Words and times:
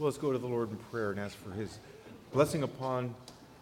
Well, 0.00 0.06
let's 0.06 0.16
go 0.16 0.32
to 0.32 0.38
the 0.38 0.46
Lord 0.46 0.70
in 0.70 0.78
prayer 0.78 1.10
and 1.10 1.20
ask 1.20 1.36
for 1.36 1.50
his 1.50 1.78
blessing 2.32 2.62
upon 2.62 3.14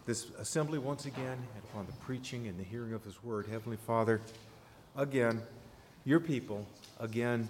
this 0.07 0.31
assembly 0.39 0.79
once 0.79 1.05
again 1.05 1.33
and 1.33 1.65
upon 1.65 1.87
the 1.87 1.93
preaching 1.95 2.47
and 2.47 2.57
the 2.57 2.63
hearing 2.63 2.93
of 2.93 3.03
his 3.03 3.25
word. 3.25 3.49
Heavenly 3.49 3.77
Father, 3.77 4.21
again, 4.95 5.43
your 6.05 6.21
people, 6.21 6.65
again, 7.01 7.49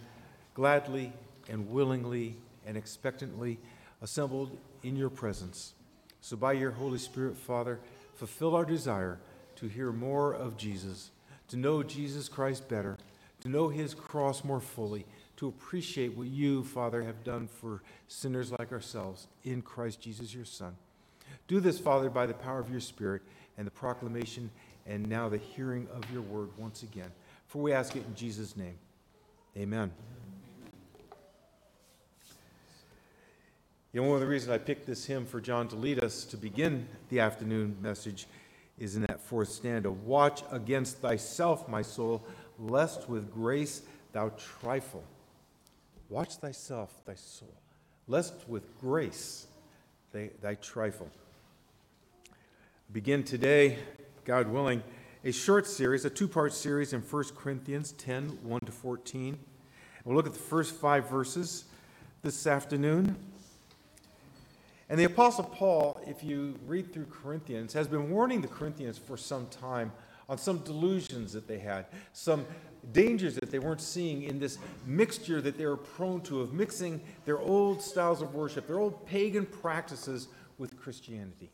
gladly 0.54 1.12
and 1.50 1.68
willingly 1.68 2.36
and 2.64 2.78
expectantly 2.78 3.58
assembled 4.00 4.56
in 4.82 4.96
your 4.96 5.10
presence. 5.10 5.74
So, 6.22 6.38
by 6.38 6.54
your 6.54 6.70
Holy 6.70 6.98
Spirit, 6.98 7.36
Father, 7.36 7.80
fulfill 8.14 8.56
our 8.56 8.64
desire 8.64 9.18
to 9.56 9.66
hear 9.66 9.92
more 9.92 10.32
of 10.32 10.56
Jesus, 10.56 11.10
to 11.48 11.58
know 11.58 11.82
Jesus 11.82 12.26
Christ 12.26 12.70
better, 12.70 12.96
to 13.42 13.50
know 13.50 13.68
his 13.68 13.92
cross 13.92 14.44
more 14.44 14.60
fully 14.60 15.04
to 15.38 15.46
appreciate 15.46 16.16
what 16.16 16.26
you, 16.26 16.64
Father, 16.64 17.04
have 17.04 17.22
done 17.22 17.46
for 17.46 17.80
sinners 18.08 18.50
like 18.58 18.72
ourselves 18.72 19.28
in 19.44 19.62
Christ 19.62 20.00
Jesus, 20.00 20.34
your 20.34 20.44
Son. 20.44 20.74
Do 21.46 21.60
this, 21.60 21.78
Father, 21.78 22.10
by 22.10 22.26
the 22.26 22.34
power 22.34 22.58
of 22.58 22.70
your 22.70 22.80
Spirit 22.80 23.22
and 23.56 23.64
the 23.64 23.70
proclamation 23.70 24.50
and 24.84 25.08
now 25.08 25.28
the 25.28 25.38
hearing 25.38 25.86
of 25.94 26.10
your 26.12 26.22
word 26.22 26.48
once 26.56 26.82
again. 26.82 27.12
For 27.46 27.62
we 27.62 27.72
ask 27.72 27.94
it 27.94 28.04
in 28.04 28.16
Jesus' 28.16 28.56
name. 28.56 28.74
Amen. 29.56 29.92
You 33.92 34.02
know, 34.02 34.08
one 34.08 34.16
of 34.16 34.20
the 34.20 34.26
reasons 34.26 34.50
I 34.50 34.58
picked 34.58 34.86
this 34.86 35.04
hymn 35.04 35.24
for 35.24 35.40
John 35.40 35.68
to 35.68 35.76
lead 35.76 36.02
us 36.02 36.24
to 36.24 36.36
begin 36.36 36.88
the 37.10 37.20
afternoon 37.20 37.76
message 37.80 38.26
is 38.76 38.96
in 38.96 39.02
that 39.02 39.20
fourth 39.20 39.50
stanza 39.50 39.90
Watch 39.90 40.42
against 40.50 40.98
thyself, 40.98 41.68
my 41.68 41.82
soul, 41.82 42.24
lest 42.58 43.08
with 43.08 43.32
grace 43.32 43.82
thou 44.12 44.30
trifle. 44.30 45.04
Watch 46.10 46.36
thyself, 46.36 47.04
thy 47.04 47.14
soul, 47.14 47.52
lest 48.06 48.34
with 48.48 48.78
grace 48.80 49.46
they, 50.12 50.30
thy 50.40 50.54
trifle. 50.54 51.08
Begin 52.90 53.22
today, 53.22 53.78
God 54.24 54.48
willing, 54.48 54.82
a 55.22 55.32
short 55.32 55.66
series, 55.66 56.06
a 56.06 56.10
two 56.10 56.26
part 56.26 56.54
series 56.54 56.94
in 56.94 57.02
1 57.02 57.24
Corinthians 57.36 57.92
10 57.92 58.38
1 58.42 58.60
to 58.60 58.72
14. 58.72 59.38
We'll 60.04 60.16
look 60.16 60.26
at 60.26 60.32
the 60.32 60.38
first 60.38 60.74
five 60.74 61.10
verses 61.10 61.64
this 62.22 62.46
afternoon. 62.46 63.14
And 64.88 64.98
the 64.98 65.04
Apostle 65.04 65.44
Paul, 65.44 66.00
if 66.06 66.24
you 66.24 66.58
read 66.66 66.94
through 66.94 67.08
Corinthians, 67.10 67.74
has 67.74 67.86
been 67.86 68.08
warning 68.08 68.40
the 68.40 68.48
Corinthians 68.48 68.96
for 68.96 69.18
some 69.18 69.46
time 69.48 69.92
on 70.28 70.38
some 70.38 70.58
delusions 70.58 71.32
that 71.32 71.48
they 71.48 71.58
had, 71.58 71.86
some 72.12 72.44
dangers 72.92 73.34
that 73.36 73.50
they 73.50 73.58
weren't 73.58 73.80
seeing 73.80 74.24
in 74.24 74.38
this 74.38 74.58
mixture 74.86 75.40
that 75.40 75.56
they 75.56 75.66
were 75.66 75.76
prone 75.76 76.20
to 76.22 76.40
of 76.40 76.52
mixing 76.52 77.00
their 77.24 77.38
old 77.38 77.82
styles 77.82 78.22
of 78.22 78.34
worship, 78.34 78.66
their 78.66 78.78
old 78.78 79.06
pagan 79.06 79.46
practices 79.46 80.28
with 80.58 80.78
Christianity. 80.78 81.50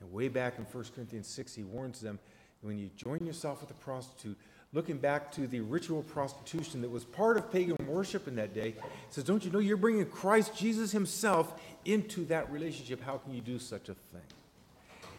And 0.00 0.12
way 0.12 0.28
back 0.28 0.58
in 0.58 0.64
1 0.64 0.84
Corinthians 0.94 1.28
6, 1.28 1.54
he 1.54 1.62
warns 1.64 2.00
them 2.00 2.18
when 2.60 2.78
you 2.78 2.90
join 2.96 3.24
yourself 3.24 3.60
with 3.60 3.70
a 3.70 3.74
prostitute, 3.74 4.38
looking 4.72 4.96
back 4.96 5.32
to 5.32 5.46
the 5.46 5.60
ritual 5.60 6.02
prostitution 6.02 6.80
that 6.80 6.90
was 6.90 7.04
part 7.04 7.36
of 7.36 7.50
pagan 7.52 7.76
worship 7.86 8.28
in 8.28 8.36
that 8.36 8.54
day, 8.54 8.74
says, 9.10 9.24
Don't 9.24 9.44
you 9.44 9.50
know 9.50 9.58
you're 9.58 9.76
bringing 9.76 10.06
Christ 10.06 10.56
Jesus 10.56 10.92
himself 10.92 11.60
into 11.84 12.24
that 12.26 12.50
relationship? 12.52 13.02
How 13.02 13.18
can 13.18 13.34
you 13.34 13.40
do 13.40 13.58
such 13.58 13.88
a 13.88 13.94
thing? 13.94 14.22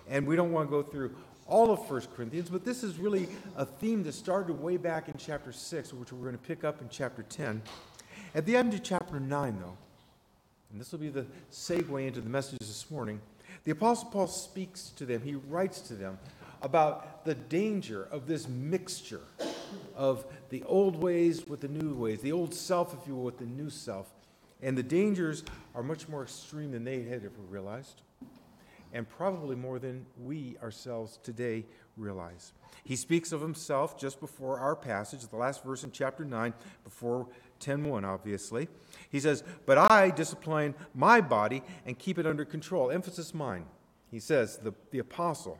And 0.09 0.25
we 0.25 0.36
don't 0.36 0.52
want 0.52 0.70
to 0.70 0.72
go 0.72 0.83
through 0.83 1.16
all 1.47 1.72
of 1.72 1.80
1 1.89 2.02
Corinthians, 2.16 2.49
but 2.49 2.63
this 2.63 2.83
is 2.83 2.97
really 2.97 3.27
a 3.58 3.66
theme 3.66 4.03
that 4.03 4.13
started 4.13 4.53
way 4.53 4.77
back 4.77 5.08
in 5.09 5.16
chapter 5.17 5.52
6, 5.52 5.94
which 5.94 6.11
we're 6.11 6.19
going 6.19 6.38
to 6.38 6.38
pick 6.38 6.63
up 6.63 6.81
in 6.81 6.89
chapter 6.89 7.23
10. 7.23 7.61
At 8.36 8.45
the 8.45 8.55
end 8.55 8.73
of 8.73 8.83
chapter 8.83 9.19
9, 9.19 9.59
though, 9.59 9.77
and 10.71 10.81
this 10.81 10.91
will 10.91 10.99
be 10.99 11.09
the 11.09 11.25
segue 11.52 12.08
into 12.08 12.21
the 12.21 12.30
message 12.30 12.59
this 12.59 12.89
morning, 12.89 13.21
the 13.64 13.71
Apostle 13.71 14.09
Paul 14.09 14.27
speaks 14.27 14.89
to 14.95 15.05
them, 15.05 15.21
he 15.21 15.36
writes 15.36 15.81
to 15.81 15.94
them 15.94 16.17
about 16.61 17.25
the 17.25 17.36
danger 17.36 18.08
of 18.11 18.25
this 18.25 18.48
mixture 18.48 19.21
of 19.95 20.26
the 20.49 20.64
old 20.64 20.95
ways 20.95 21.45
with 21.45 21.59
the 21.59 21.67
new 21.67 21.93
ways, 21.93 22.21
the 22.21 22.32
old 22.32 22.53
self, 22.53 22.93
if 22.93 23.08
you 23.08 23.15
will, 23.15 23.23
with 23.23 23.37
the 23.37 23.45
new 23.45 23.70
self. 23.70 24.09
And 24.61 24.77
the 24.77 24.83
dangers 24.83 25.43
are 25.76 25.83
much 25.83 26.08
more 26.08 26.23
extreme 26.23 26.71
than 26.71 26.86
they 26.86 27.03
had 27.03 27.26
ever 27.26 27.42
realized 27.49 28.02
and 28.93 29.09
probably 29.09 29.55
more 29.55 29.80
than 29.80 30.05
we 30.17 30.55
ourselves 30.61 31.20
today 31.23 31.65
realize. 31.98 32.54
He 32.83 32.95
speaks 32.95 33.31
of 33.31 33.42
himself 33.42 33.98
just 33.98 34.20
before 34.20 34.59
our 34.59 34.76
passage, 34.76 35.27
the 35.27 35.36
last 35.36 35.64
verse 35.64 35.83
in 35.83 35.92
chapter 35.92 36.23
9, 36.23 36.54
before 36.83 37.27
10:1 37.59 38.05
obviously. 38.05 38.70
He 39.09 39.20
says, 39.20 39.43
"But 39.65 39.77
I 39.77 40.09
discipline 40.09 40.76
my 40.93 41.21
body 41.21 41.64
and 41.86 41.98
keep 41.98 42.17
it 42.17 42.26
under 42.26 42.45
control." 42.45 42.92
Emphasis 42.92 43.33
mine. 43.33 43.65
He 44.14 44.20
says, 44.20 44.58
the, 44.58 44.73
the 44.92 44.99
apostle, 44.99 45.58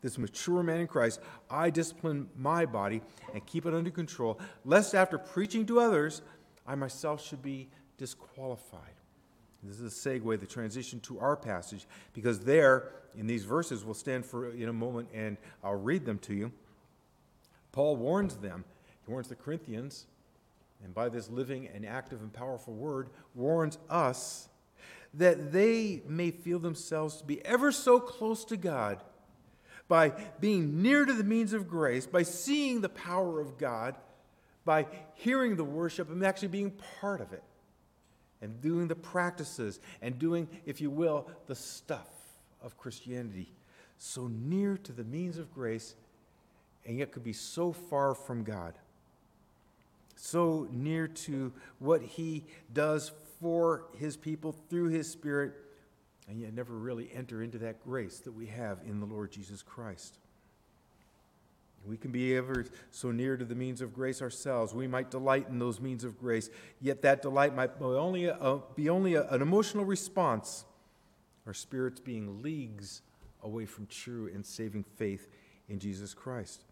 this 0.00 0.16
mature 0.16 0.62
man 0.62 0.78
in 0.78 0.86
Christ, 0.86 1.20
I 1.50 1.70
discipline 1.70 2.28
my 2.36 2.64
body 2.64 3.02
and 3.34 3.44
keep 3.44 3.66
it 3.66 3.74
under 3.74 3.90
control, 3.90 4.38
lest 4.64 4.94
after 4.94 5.18
preaching 5.18 5.66
to 5.66 5.80
others, 5.80 6.22
I 6.64 6.76
myself 6.76 7.20
should 7.20 7.42
be 7.42 7.68
disqualified. 7.98 8.95
This 9.62 9.80
is 9.80 10.06
a 10.06 10.08
segue, 10.08 10.38
the 10.38 10.46
transition 10.46 11.00
to 11.00 11.18
our 11.18 11.36
passage, 11.36 11.86
because 12.12 12.40
there, 12.40 12.92
in 13.16 13.26
these 13.26 13.44
verses, 13.44 13.84
we'll 13.84 13.94
stand 13.94 14.24
for 14.24 14.50
in 14.52 14.68
a 14.68 14.72
moment 14.72 15.08
and 15.14 15.36
I'll 15.64 15.74
read 15.74 16.04
them 16.04 16.18
to 16.20 16.34
you. 16.34 16.52
Paul 17.72 17.96
warns 17.96 18.36
them, 18.36 18.64
he 19.04 19.10
warns 19.10 19.28
the 19.28 19.34
Corinthians, 19.34 20.06
and 20.84 20.94
by 20.94 21.08
this 21.08 21.28
living 21.28 21.68
and 21.74 21.84
active 21.84 22.20
and 22.20 22.32
powerful 22.32 22.74
word, 22.74 23.08
warns 23.34 23.78
us 23.90 24.48
that 25.14 25.52
they 25.52 26.02
may 26.06 26.30
feel 26.30 26.58
themselves 26.58 27.16
to 27.16 27.24
be 27.24 27.44
ever 27.44 27.72
so 27.72 27.98
close 27.98 28.44
to 28.44 28.56
God 28.56 29.02
by 29.88 30.12
being 30.40 30.82
near 30.82 31.04
to 31.04 31.12
the 31.12 31.24
means 31.24 31.52
of 31.52 31.68
grace, 31.68 32.06
by 32.06 32.22
seeing 32.22 32.80
the 32.80 32.88
power 32.88 33.40
of 33.40 33.56
God, 33.56 33.96
by 34.64 34.86
hearing 35.14 35.56
the 35.56 35.64
worship 35.64 36.10
and 36.10 36.24
actually 36.24 36.48
being 36.48 36.72
part 37.00 37.20
of 37.20 37.32
it 37.32 37.42
and 38.42 38.60
doing 38.60 38.88
the 38.88 38.94
practices 38.94 39.80
and 40.02 40.18
doing, 40.18 40.48
if 40.64 40.80
you 40.80 40.90
will, 40.90 41.28
the 41.46 41.54
stuff 41.54 42.08
of 42.62 42.76
Christianity. 42.76 43.52
So 43.98 44.28
near 44.28 44.76
to 44.78 44.92
the 44.92 45.04
means 45.04 45.38
of 45.38 45.52
grace, 45.54 45.94
and 46.84 46.98
yet 46.98 47.12
could 47.12 47.24
be 47.24 47.32
so 47.32 47.72
far 47.72 48.14
from 48.14 48.44
God. 48.44 48.74
So 50.16 50.68
near 50.70 51.08
to 51.08 51.52
what 51.78 52.02
He 52.02 52.44
does 52.72 53.12
for 53.40 53.84
His 53.96 54.16
people 54.16 54.54
through 54.68 54.88
His 54.88 55.10
Spirit, 55.10 55.54
and 56.28 56.40
yet 56.40 56.54
never 56.54 56.74
really 56.74 57.10
enter 57.14 57.42
into 57.42 57.58
that 57.58 57.84
grace 57.84 58.18
that 58.20 58.32
we 58.32 58.46
have 58.46 58.78
in 58.86 59.00
the 59.00 59.06
Lord 59.06 59.30
Jesus 59.30 59.62
Christ. 59.62 60.18
We 61.86 61.96
can 61.96 62.10
be 62.10 62.36
ever 62.36 62.64
so 62.90 63.10
near 63.10 63.36
to 63.36 63.44
the 63.44 63.54
means 63.54 63.80
of 63.80 63.94
grace 63.94 64.20
ourselves. 64.20 64.74
We 64.74 64.86
might 64.86 65.10
delight 65.10 65.48
in 65.48 65.58
those 65.58 65.80
means 65.80 66.04
of 66.04 66.18
grace, 66.18 66.50
yet 66.80 67.02
that 67.02 67.22
delight 67.22 67.54
might 67.54 67.78
be 67.78 67.84
only, 67.84 68.30
be 68.74 68.88
only 68.88 69.14
an 69.14 69.40
emotional 69.40 69.84
response, 69.84 70.64
our 71.46 71.54
spirits 71.54 72.00
being 72.00 72.42
leagues 72.42 73.02
away 73.42 73.66
from 73.66 73.86
true 73.86 74.30
and 74.34 74.44
saving 74.44 74.84
faith 74.96 75.28
in 75.68 75.78
Jesus 75.78 76.14
Christ. 76.14 76.64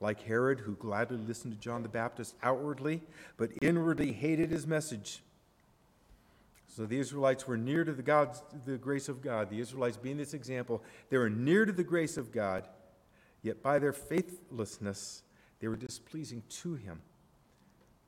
Like 0.00 0.22
Herod, 0.22 0.60
who 0.60 0.74
gladly 0.76 1.18
listened 1.18 1.52
to 1.54 1.60
John 1.60 1.82
the 1.82 1.88
Baptist 1.88 2.34
outwardly, 2.42 3.02
but 3.36 3.50
inwardly 3.60 4.12
hated 4.12 4.50
his 4.50 4.66
message. 4.66 5.22
So 6.66 6.86
the 6.86 6.98
Israelites 6.98 7.46
were 7.46 7.58
near 7.58 7.84
to 7.84 7.92
the, 7.92 8.02
God's, 8.02 8.42
the 8.64 8.78
grace 8.78 9.10
of 9.10 9.20
God. 9.20 9.50
The 9.50 9.60
Israelites, 9.60 9.98
being 9.98 10.16
this 10.16 10.32
example, 10.32 10.82
they 11.10 11.18
were 11.18 11.28
near 11.28 11.66
to 11.66 11.72
the 11.72 11.84
grace 11.84 12.16
of 12.16 12.32
God 12.32 12.66
Yet 13.42 13.62
by 13.62 13.78
their 13.78 13.92
faithlessness, 13.92 15.22
they 15.60 15.68
were 15.68 15.76
displeasing 15.76 16.42
to 16.48 16.74
him. 16.74 17.00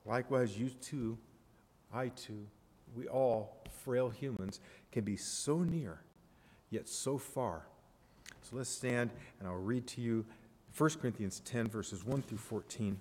Likewise, 0.05 0.57
you 0.57 0.69
too, 0.69 1.17
I 1.93 2.09
too, 2.09 2.45
we 2.95 3.07
all, 3.07 3.57
frail 3.83 4.09
humans, 4.09 4.59
can 4.91 5.03
be 5.03 5.17
so 5.17 5.59
near, 5.59 5.99
yet 6.69 6.87
so 6.87 7.17
far. 7.17 7.63
So 8.41 8.55
let's 8.57 8.69
stand 8.69 9.09
and 9.39 9.47
I'll 9.47 9.55
read 9.55 9.87
to 9.87 10.01
you 10.01 10.25
1 10.77 10.89
Corinthians 11.01 11.41
10, 11.45 11.67
verses 11.67 12.05
1 12.05 12.21
through 12.21 12.37
14. 12.37 12.97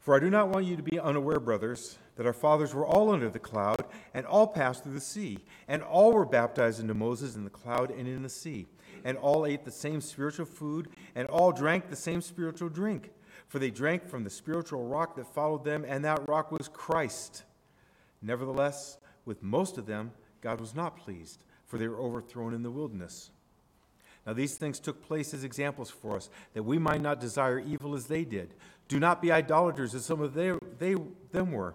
For 0.00 0.16
I 0.16 0.20
do 0.20 0.30
not 0.30 0.48
want 0.48 0.64
you 0.64 0.74
to 0.74 0.82
be 0.82 0.98
unaware, 0.98 1.38
brothers 1.38 1.98
that 2.16 2.24
our 2.24 2.32
fathers 2.32 2.74
were 2.74 2.86
all 2.86 3.10
under 3.12 3.28
the 3.28 3.38
cloud, 3.38 3.77
and 4.14 4.26
all 4.26 4.46
passed 4.46 4.82
through 4.82 4.94
the 4.94 5.00
sea, 5.00 5.38
and 5.66 5.82
all 5.82 6.12
were 6.12 6.26
baptized 6.26 6.80
into 6.80 6.94
Moses 6.94 7.36
in 7.36 7.44
the 7.44 7.50
cloud 7.50 7.90
and 7.90 8.08
in 8.08 8.22
the 8.22 8.28
sea, 8.28 8.66
and 9.04 9.16
all 9.18 9.46
ate 9.46 9.64
the 9.64 9.70
same 9.70 10.00
spiritual 10.00 10.46
food, 10.46 10.88
and 11.14 11.28
all 11.28 11.52
drank 11.52 11.88
the 11.88 11.96
same 11.96 12.20
spiritual 12.20 12.68
drink. 12.68 13.10
For 13.46 13.58
they 13.58 13.70
drank 13.70 14.06
from 14.06 14.24
the 14.24 14.30
spiritual 14.30 14.84
rock 14.86 15.16
that 15.16 15.32
followed 15.34 15.64
them, 15.64 15.84
and 15.86 16.04
that 16.04 16.28
rock 16.28 16.52
was 16.52 16.68
Christ. 16.68 17.44
Nevertheless, 18.20 18.98
with 19.24 19.42
most 19.42 19.78
of 19.78 19.86
them, 19.86 20.12
God 20.40 20.60
was 20.60 20.74
not 20.74 20.96
pleased, 20.96 21.44
for 21.66 21.78
they 21.78 21.88
were 21.88 21.98
overthrown 21.98 22.54
in 22.54 22.62
the 22.62 22.70
wilderness. 22.70 23.30
Now, 24.26 24.34
these 24.34 24.56
things 24.56 24.78
took 24.78 25.02
place 25.02 25.32
as 25.32 25.44
examples 25.44 25.90
for 25.90 26.16
us, 26.16 26.28
that 26.52 26.62
we 26.62 26.78
might 26.78 27.00
not 27.00 27.20
desire 27.20 27.58
evil 27.58 27.94
as 27.94 28.06
they 28.06 28.24
did. 28.24 28.52
Do 28.86 29.00
not 29.00 29.22
be 29.22 29.32
idolaters 29.32 29.94
as 29.94 30.04
some 30.04 30.20
of 30.20 30.34
they, 30.34 30.52
they, 30.78 30.96
them 31.32 31.52
were. 31.52 31.74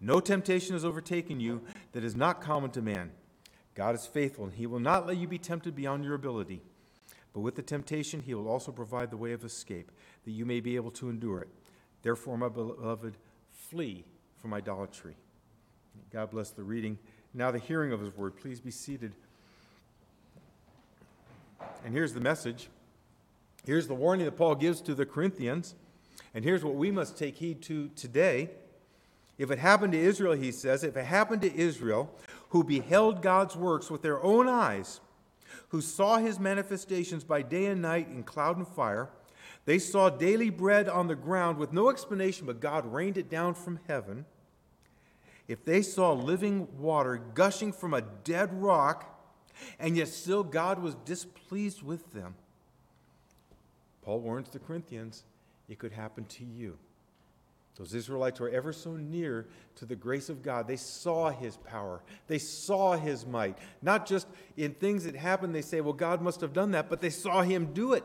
No 0.00 0.20
temptation 0.20 0.74
has 0.74 0.84
overtaken 0.84 1.40
you 1.40 1.62
that 1.92 2.04
is 2.04 2.14
not 2.14 2.40
common 2.40 2.70
to 2.70 2.82
man. 2.82 3.10
God 3.74 3.94
is 3.94 4.06
faithful, 4.06 4.44
and 4.44 4.54
he 4.54 4.66
will 4.66 4.80
not 4.80 5.06
let 5.06 5.16
you 5.16 5.26
be 5.28 5.38
tempted 5.38 5.74
beyond 5.74 6.04
your 6.04 6.14
ability. 6.14 6.62
But 7.32 7.40
with 7.40 7.56
the 7.56 7.62
temptation, 7.62 8.20
he 8.20 8.34
will 8.34 8.48
also 8.48 8.72
provide 8.72 9.10
the 9.10 9.16
way 9.16 9.32
of 9.32 9.44
escape, 9.44 9.90
that 10.24 10.30
you 10.30 10.44
may 10.44 10.60
be 10.60 10.76
able 10.76 10.90
to 10.92 11.08
endure 11.08 11.40
it. 11.40 11.48
Therefore, 12.02 12.38
my 12.38 12.48
beloved, 12.48 13.16
flee 13.52 14.04
from 14.40 14.54
idolatry. 14.54 15.16
God 16.12 16.30
bless 16.30 16.50
the 16.50 16.62
reading. 16.62 16.98
Now, 17.34 17.50
the 17.50 17.58
hearing 17.58 17.92
of 17.92 18.00
his 18.00 18.16
word. 18.16 18.36
Please 18.36 18.60
be 18.60 18.70
seated. 18.70 19.12
And 21.84 21.92
here's 21.92 22.14
the 22.14 22.20
message. 22.20 22.68
Here's 23.66 23.88
the 23.88 23.94
warning 23.94 24.24
that 24.24 24.36
Paul 24.36 24.54
gives 24.54 24.80
to 24.82 24.94
the 24.94 25.04
Corinthians. 25.04 25.74
And 26.34 26.44
here's 26.44 26.64
what 26.64 26.74
we 26.74 26.90
must 26.90 27.18
take 27.18 27.36
heed 27.36 27.62
to 27.62 27.88
today. 27.88 28.50
If 29.38 29.52
it 29.52 29.58
happened 29.58 29.92
to 29.92 29.98
Israel, 29.98 30.34
he 30.34 30.50
says, 30.50 30.82
if 30.82 30.96
it 30.96 31.04
happened 31.04 31.42
to 31.42 31.56
Israel, 31.56 32.12
who 32.50 32.64
beheld 32.64 33.22
God's 33.22 33.56
works 33.56 33.90
with 33.90 34.02
their 34.02 34.22
own 34.22 34.48
eyes, 34.48 35.00
who 35.68 35.80
saw 35.80 36.18
his 36.18 36.40
manifestations 36.40 37.22
by 37.22 37.42
day 37.42 37.66
and 37.66 37.80
night 37.80 38.08
in 38.08 38.24
cloud 38.24 38.56
and 38.56 38.66
fire, 38.66 39.10
they 39.64 39.78
saw 39.78 40.08
daily 40.08 40.50
bread 40.50 40.88
on 40.88 41.06
the 41.06 41.14
ground 41.14 41.58
with 41.58 41.72
no 41.72 41.90
explanation, 41.90 42.46
but 42.46 42.60
God 42.60 42.92
rained 42.92 43.18
it 43.18 43.30
down 43.30 43.54
from 43.54 43.78
heaven. 43.86 44.24
If 45.46 45.64
they 45.64 45.82
saw 45.82 46.12
living 46.12 46.66
water 46.78 47.20
gushing 47.34 47.72
from 47.72 47.94
a 47.94 48.02
dead 48.02 48.50
rock, 48.62 49.14
and 49.78 49.96
yet 49.96 50.08
still 50.08 50.42
God 50.42 50.78
was 50.78 50.94
displeased 51.04 51.82
with 51.82 52.12
them, 52.12 52.34
Paul 54.02 54.20
warns 54.20 54.48
the 54.48 54.58
Corinthians 54.58 55.24
it 55.68 55.78
could 55.78 55.92
happen 55.92 56.24
to 56.24 56.44
you. 56.44 56.78
Those 57.78 57.94
Israelites 57.94 58.40
were 58.40 58.48
ever 58.48 58.72
so 58.72 58.96
near 58.96 59.46
to 59.76 59.86
the 59.86 59.94
grace 59.94 60.28
of 60.28 60.42
God. 60.42 60.66
They 60.66 60.76
saw 60.76 61.30
his 61.30 61.56
power, 61.56 62.02
they 62.26 62.38
saw 62.38 62.96
his 62.96 63.24
might. 63.24 63.56
Not 63.80 64.06
just 64.06 64.26
in 64.56 64.74
things 64.74 65.04
that 65.04 65.14
happened, 65.14 65.54
they 65.54 65.62
say, 65.62 65.80
well, 65.80 65.92
God 65.92 66.20
must 66.20 66.40
have 66.40 66.52
done 66.52 66.72
that, 66.72 66.90
but 66.90 67.00
they 67.00 67.10
saw 67.10 67.42
him 67.42 67.72
do 67.72 67.92
it 67.92 68.04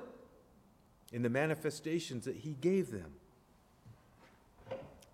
in 1.11 1.23
the 1.23 1.29
manifestations 1.29 2.25
that 2.25 2.37
he 2.37 2.55
gave 2.61 2.91
them. 2.91 3.13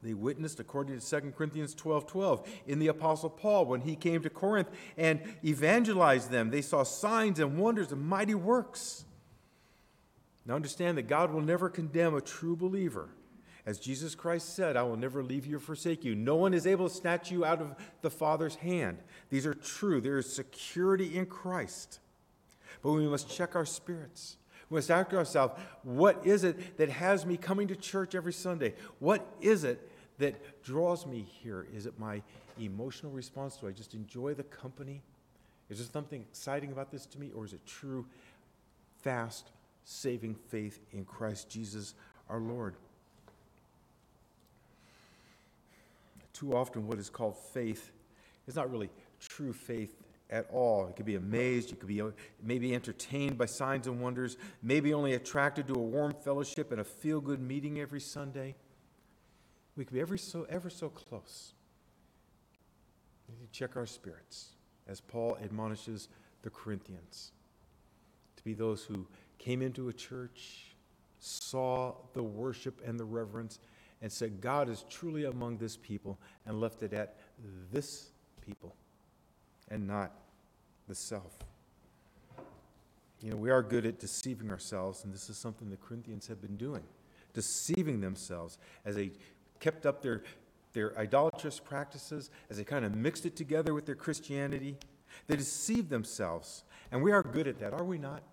They 0.02 0.14
witnessed, 0.14 0.60
according 0.60 0.98
to 1.00 1.22
2 1.22 1.32
Corinthians 1.32 1.74
12 1.74 2.08
12, 2.08 2.48
in 2.68 2.80
the 2.80 2.88
Apostle 2.88 3.30
Paul 3.30 3.66
when 3.66 3.82
he 3.82 3.96
came 3.96 4.22
to 4.24 4.30
Corinth 4.30 4.70
and 4.98 5.22
evangelized 5.44 6.32
them. 6.32 6.52
They 6.52 6.62
saw 6.62 6.84
signs 6.84 7.40
and 7.40 7.58
wonders 7.58 7.92
and 7.92 8.02
mighty 8.02 8.36
works. 8.36 9.04
Now 10.46 10.56
understand 10.56 10.98
that 10.98 11.08
God 11.08 11.32
will 11.32 11.42
never 11.42 11.70
condemn 11.70 12.16
a 12.16 12.22
true 12.22 12.56
believer. 12.56 13.10
As 13.70 13.78
Jesus 13.78 14.16
Christ 14.16 14.56
said, 14.56 14.76
I 14.76 14.82
will 14.82 14.98
never 14.98 15.22
leave 15.22 15.46
you 15.46 15.58
or 15.58 15.60
forsake 15.60 16.04
you. 16.04 16.16
No 16.16 16.36
one 16.36 16.56
is 16.56 16.66
able 16.66 16.90
to 16.90 16.96
snatch 16.96 17.30
you 17.30 17.46
out 17.46 17.62
of 17.62 17.76
the 18.02 18.10
Father's 18.10 18.56
hand. 18.56 18.98
These 19.30 19.46
are 19.46 19.54
true. 19.54 20.02
There 20.02 20.18
is 20.18 20.34
security 20.34 21.16
in 21.16 21.28
Christ. 21.28 22.00
But 22.82 22.94
we 22.94 23.08
must 23.08 23.30
check 23.30 23.56
our 23.56 23.68
spirits. 23.68 24.38
We 24.72 24.78
must 24.78 24.90
ask 24.90 25.14
ourselves, 25.14 25.54
what 25.84 26.26
is 26.26 26.44
it 26.44 26.78
that 26.78 26.90
has 26.90 27.28
me 27.28 27.38
coming 27.38 27.68
to 27.68 27.76
church 27.76 28.16
every 28.16 28.34
Sunday? 28.34 28.74
What 28.98 29.24
is 29.40 29.64
it 29.64 29.88
that 30.18 30.64
draws 30.64 31.06
me 31.06 31.22
here? 31.22 31.68
Is 31.72 31.86
it 31.86 31.94
my 32.00 32.24
emotional 32.60 33.12
response? 33.12 33.58
Do 33.58 33.68
I 33.68 33.72
just 33.72 33.94
enjoy 33.94 34.34
the 34.34 34.46
company? 34.46 35.04
Is 35.70 35.78
there 35.78 35.88
something 35.94 36.22
exciting 36.22 36.72
about 36.72 36.92
this 36.92 37.06
to 37.06 37.20
me? 37.20 37.30
Or 37.36 37.46
is 37.46 37.54
it 37.54 37.64
true, 37.68 38.08
fast, 39.04 39.52
saving 39.84 40.34
faith 40.34 40.80
in 40.92 41.06
Christ 41.06 41.52
Jesus 41.52 41.94
our 42.32 42.40
Lord? 42.40 42.74
Too 46.40 46.56
often 46.56 46.88
what 46.88 46.98
is 46.98 47.10
called 47.10 47.38
faith 47.54 47.92
is 48.48 48.56
not 48.56 48.72
really 48.72 48.90
true 49.20 49.52
faith 49.52 49.96
at 50.30 50.48
all. 50.52 50.88
You 50.88 50.94
could 50.96 51.06
be 51.06 51.16
amazed, 51.16 51.70
you 51.70 51.76
could 51.76 51.88
be 51.88 52.02
uh, 52.02 52.12
maybe 52.42 52.74
entertained 52.74 53.38
by 53.38 53.46
signs 53.46 53.88
and 53.88 54.00
wonders, 54.00 54.38
maybe 54.62 54.94
only 54.94 55.14
attracted 55.14 55.68
to 55.68 55.74
a 55.74 55.80
warm 55.80 56.14
fellowship 56.14 56.72
and 56.72 56.80
a 56.80 56.84
feel 56.84 57.20
good 57.20 57.42
meeting 57.42 57.80
every 57.80 58.00
Sunday. 58.00 58.56
We 59.76 59.86
could 59.86 59.94
be 59.94 60.02
ever 60.02 60.18
so, 60.18 60.46
ever 60.50 60.70
so 60.70 60.90
close. 60.90 61.54
We 63.28 63.36
need 63.36 63.52
to 63.52 63.60
check 63.60 63.76
our 63.76 63.86
spirits, 63.86 64.52
as 64.88 65.02
Paul 65.02 65.38
admonishes 65.44 66.10
the 66.42 66.50
Corinthians, 66.50 67.32
to 68.38 68.44
be 68.44 68.54
those 68.54 68.84
who 68.84 69.06
came 69.38 69.62
into 69.62 69.90
a 69.90 69.94
church, 69.94 70.76
saw 71.20 71.96
the 72.14 72.24
worship 72.24 72.82
and 72.86 73.00
the 73.00 73.06
reverence, 73.06 73.60
and 74.02 74.12
said, 74.12 74.42
God 74.42 74.70
is 74.70 74.86
truly 74.90 75.26
among 75.26 75.58
this 75.58 75.78
people, 75.78 76.18
and 76.46 76.60
left 76.60 76.84
it 76.84 76.94
at 76.94 77.16
this 77.72 78.10
people 78.46 78.76
and 79.70 79.88
not 79.88 80.12
the 80.88 80.96
self. 80.96 81.38
You 83.22 83.32
know, 83.32 83.38
we 83.38 83.50
are 83.50 83.62
good 83.62 83.86
at 83.86 84.00
deceiving 84.00 84.50
ourselves, 84.50 85.04
and 85.04 85.14
this 85.14 85.30
is 85.30 85.38
something 85.38 85.70
the 85.70 85.78
Corinthians 85.78 86.28
have 86.28 86.42
been 86.42 86.56
doing, 86.56 86.84
deceiving 87.34 88.00
themselves 88.00 88.58
as 88.86 88.96
they 88.96 89.12
kept 89.60 89.86
up 89.86 90.02
their, 90.02 90.24
their 90.72 90.98
idolatrous 90.98 91.60
practices, 91.60 92.30
as 92.50 92.58
they 92.58 92.64
kind 92.64 92.86
of 92.86 92.96
mixed 92.96 93.26
it 93.26 93.36
together 93.36 93.74
with 93.74 93.86
their 93.86 93.96
Christianity. 93.96 94.78
They 95.28 95.36
deceived 95.36 95.90
themselves, 95.90 96.64
and 96.92 97.04
we 97.04 97.12
are 97.12 97.22
good 97.22 97.48
at 97.48 97.60
that, 97.60 97.74
are 97.74 97.84
we 97.84 97.98
not? 97.98 98.24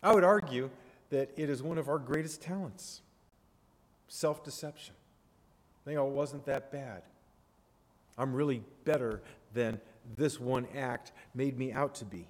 I 0.00 0.14
would 0.14 0.24
argue 0.24 0.70
that 1.10 1.30
it 1.36 1.50
is 1.50 1.62
one 1.62 1.78
of 1.78 1.88
our 1.88 1.98
greatest 1.98 2.40
talents 2.40 3.02
self 4.08 4.42
deception. 4.44 4.94
They 5.84 5.96
oh, 5.96 6.06
it 6.08 6.12
wasn't 6.12 6.44
that 6.46 6.72
bad. 6.72 7.02
I'm 8.18 8.34
really 8.34 8.62
better 8.84 9.22
than 9.54 9.80
this 10.16 10.40
one 10.40 10.66
act 10.76 11.12
made 11.34 11.56
me 11.56 11.72
out 11.72 11.94
to 11.96 12.04
be. 12.04 12.26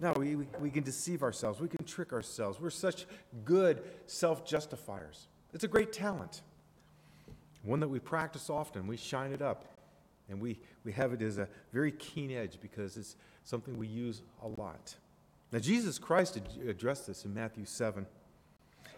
No, 0.00 0.12
we, 0.16 0.36
we, 0.36 0.46
we 0.60 0.70
can 0.70 0.82
deceive 0.82 1.22
ourselves. 1.22 1.60
We 1.60 1.68
can 1.68 1.84
trick 1.84 2.12
ourselves. 2.12 2.60
We're 2.60 2.70
such 2.70 3.06
good 3.44 3.82
self 4.06 4.46
justifiers. 4.46 5.26
It's 5.52 5.64
a 5.64 5.68
great 5.68 5.92
talent, 5.92 6.42
one 7.62 7.80
that 7.80 7.88
we 7.88 7.98
practice 7.98 8.48
often. 8.48 8.86
We 8.86 8.96
shine 8.96 9.32
it 9.32 9.42
up, 9.42 9.66
and 10.30 10.40
we, 10.40 10.58
we 10.84 10.92
have 10.92 11.12
it 11.12 11.20
as 11.20 11.38
a 11.38 11.48
very 11.72 11.92
keen 11.92 12.30
edge 12.30 12.58
because 12.62 12.96
it's 12.96 13.16
something 13.44 13.76
we 13.76 13.86
use 13.86 14.22
a 14.42 14.48
lot. 14.48 14.96
Now, 15.52 15.58
Jesus 15.58 15.98
Christ 15.98 16.40
addressed 16.66 17.06
this 17.06 17.26
in 17.26 17.34
Matthew 17.34 17.66
7. 17.66 18.06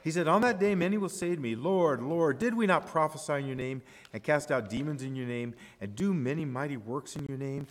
He 0.04 0.10
said, 0.10 0.28
On 0.28 0.42
that 0.42 0.60
day, 0.60 0.74
many 0.74 0.98
will 0.98 1.08
say 1.08 1.34
to 1.34 1.40
me, 1.40 1.56
Lord, 1.56 2.02
Lord, 2.02 2.38
did 2.38 2.54
we 2.54 2.66
not 2.66 2.86
prophesy 2.86 3.32
in 3.32 3.46
your 3.46 3.56
name, 3.56 3.80
and 4.12 4.22
cast 4.22 4.50
out 4.50 4.68
demons 4.68 5.02
in 5.02 5.16
your 5.16 5.26
name, 5.26 5.54
and 5.80 5.96
do 5.96 6.12
many 6.12 6.44
mighty 6.44 6.76
works 6.76 7.16
in 7.16 7.24
your 7.24 7.38
name? 7.38 7.66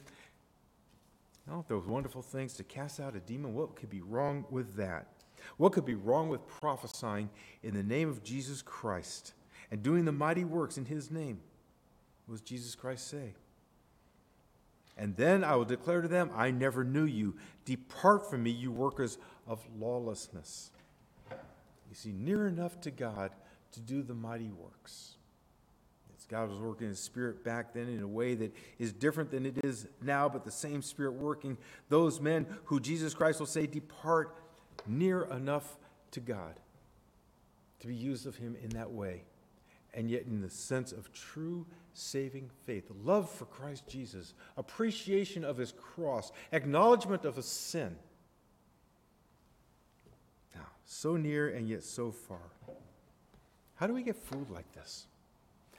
If 1.47 1.67
those 1.67 1.85
wonderful 1.85 2.23
things 2.23 2.53
to 2.53 2.63
cast 2.63 2.99
out 2.99 3.15
a 3.15 3.19
demon, 3.19 3.53
what 3.53 3.75
could 3.75 3.91
be 3.91 4.01
wrong 4.01 4.45
with 4.49 4.75
that? 4.77 5.05
What 5.57 5.73
could 5.73 5.85
be 5.85 5.93
wrong 5.93 6.27
with 6.27 6.47
prophesying 6.47 7.29
in 7.61 7.75
the 7.75 7.83
name 7.83 8.09
of 8.09 8.23
Jesus 8.23 8.63
Christ 8.63 9.33
and 9.69 9.83
doing 9.83 10.05
the 10.05 10.11
mighty 10.11 10.43
works 10.43 10.79
in 10.79 10.85
his 10.85 11.11
name? 11.11 11.39
What 12.25 12.39
does 12.39 12.41
Jesus 12.41 12.73
Christ 12.73 13.09
say? 13.09 13.33
And 14.97 15.15
then 15.17 15.43
I 15.43 15.55
will 15.55 15.65
declare 15.65 16.01
to 16.01 16.07
them, 16.07 16.31
I 16.33 16.49
never 16.49 16.83
knew 16.83 17.05
you. 17.05 17.35
Depart 17.65 18.27
from 18.27 18.41
me, 18.41 18.49
you 18.49 18.71
workers 18.71 19.19
of 19.47 19.63
lawlessness. 19.77 20.71
You 21.93 21.95
see, 21.95 22.11
near 22.11 22.47
enough 22.47 22.81
to 22.81 22.89
God 22.89 23.29
to 23.73 23.79
do 23.79 24.01
the 24.01 24.15
mighty 24.15 24.49
works. 24.49 25.17
It's 26.15 26.25
God 26.25 26.49
was 26.49 26.57
working 26.57 26.87
His 26.87 26.97
Spirit 26.97 27.43
back 27.43 27.71
then 27.71 27.87
in 27.87 28.01
a 28.01 28.07
way 28.07 28.33
that 28.33 28.51
is 28.79 28.91
different 28.91 29.29
than 29.29 29.45
it 29.45 29.63
is 29.63 29.85
now, 30.01 30.27
but 30.27 30.43
the 30.43 30.49
same 30.49 30.81
Spirit 30.81 31.13
working. 31.13 31.55
Those 31.89 32.19
men 32.19 32.47
who 32.63 32.79
Jesus 32.79 33.13
Christ 33.13 33.39
will 33.39 33.45
say, 33.45 33.67
Depart 33.67 34.35
near 34.87 35.25
enough 35.25 35.77
to 36.13 36.19
God 36.19 36.59
to 37.81 37.85
be 37.85 37.93
used 37.93 38.25
of 38.25 38.37
Him 38.37 38.57
in 38.63 38.69
that 38.69 38.89
way, 38.89 39.25
and 39.93 40.09
yet 40.09 40.23
in 40.23 40.41
the 40.41 40.49
sense 40.49 40.93
of 40.93 41.13
true 41.13 41.63
saving 41.93 42.49
faith, 42.65 42.89
love 43.03 43.29
for 43.29 43.45
Christ 43.45 43.87
Jesus, 43.87 44.33
appreciation 44.57 45.45
of 45.45 45.57
His 45.57 45.73
cross, 45.73 46.31
acknowledgement 46.53 47.23
of 47.23 47.37
a 47.37 47.43
sin 47.43 47.95
so 50.85 51.17
near 51.17 51.49
and 51.49 51.67
yet 51.67 51.83
so 51.83 52.11
far. 52.11 52.51
How 53.75 53.87
do 53.87 53.93
we 53.93 54.03
get 54.03 54.15
fooled 54.15 54.49
like 54.49 54.71
this? 54.73 55.07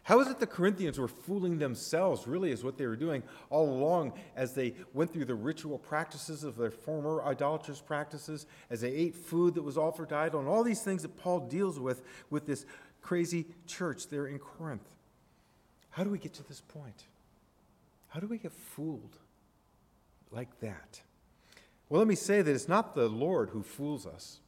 How 0.05 0.21
is 0.21 0.29
it 0.29 0.39
the 0.39 0.47
Corinthians 0.47 0.99
were 0.99 1.09
fooling 1.09 1.59
themselves, 1.59 2.27
really, 2.27 2.51
is 2.51 2.63
what 2.63 2.77
they 2.77 2.87
were 2.87 2.97
doing 2.97 3.23
all 3.49 3.71
along 3.71 4.13
as 4.37 4.53
they 4.53 4.75
went 4.93 5.11
through 5.11 5.25
the 5.25 5.35
ritual 5.35 5.79
practices 5.79 6.45
of 6.45 6.57
their 6.57 6.71
former 6.71 7.23
idolatrous 7.25 7.81
practices, 7.81 8.45
as 8.69 8.83
they 8.83 8.93
ate 8.93 9.15
food 9.15 9.55
that 9.55 9.63
was 9.63 9.79
offered 9.79 10.11
to 10.11 10.17
idol, 10.17 10.41
and 10.41 10.49
all 10.49 10.63
these 10.63 10.83
things 10.83 11.01
that 11.03 11.17
Paul 11.17 11.41
deals 11.41 11.81
with 11.81 12.03
with 12.29 12.47
this 12.47 12.67
crazy 13.01 13.47
church 13.67 14.09
there 14.09 14.27
in 14.27 14.39
Corinth. 14.39 14.95
How 15.89 16.05
do 16.05 16.11
we 16.11 16.19
get 16.19 16.35
to 16.35 16.43
this 16.43 16.61
point? 16.61 17.05
How 18.09 18.21
do 18.21 18.27
we 18.27 18.37
get 18.37 18.53
fooled 18.53 19.17
like 20.31 20.61
that? 20.61 21.01
Well, 21.89 22.01
let 22.01 22.09
me 22.09 22.15
say 22.15 22.43
that 22.43 22.55
it's 22.55 22.69
not 22.69 22.95
the 22.95 23.09
Lord 23.09 23.51
who 23.51 23.63
fools 23.63 24.07
us. 24.07 24.41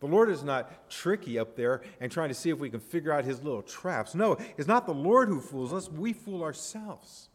The 0.00 0.06
Lord 0.06 0.30
is 0.30 0.42
not 0.42 0.90
tricky 0.90 1.38
up 1.38 1.56
there 1.56 1.82
and 2.00 2.12
trying 2.12 2.28
to 2.28 2.34
see 2.34 2.50
if 2.50 2.58
we 2.58 2.68
can 2.68 2.80
figure 2.80 3.12
out 3.12 3.24
his 3.24 3.42
little 3.42 3.62
traps. 3.62 4.14
No, 4.14 4.36
it's 4.58 4.68
not 4.68 4.86
the 4.86 4.92
Lord 4.92 5.28
who 5.28 5.40
fools 5.40 5.72
us, 5.72 5.90
we 5.90 6.12
fool 6.12 6.42
ourselves. 6.42 7.28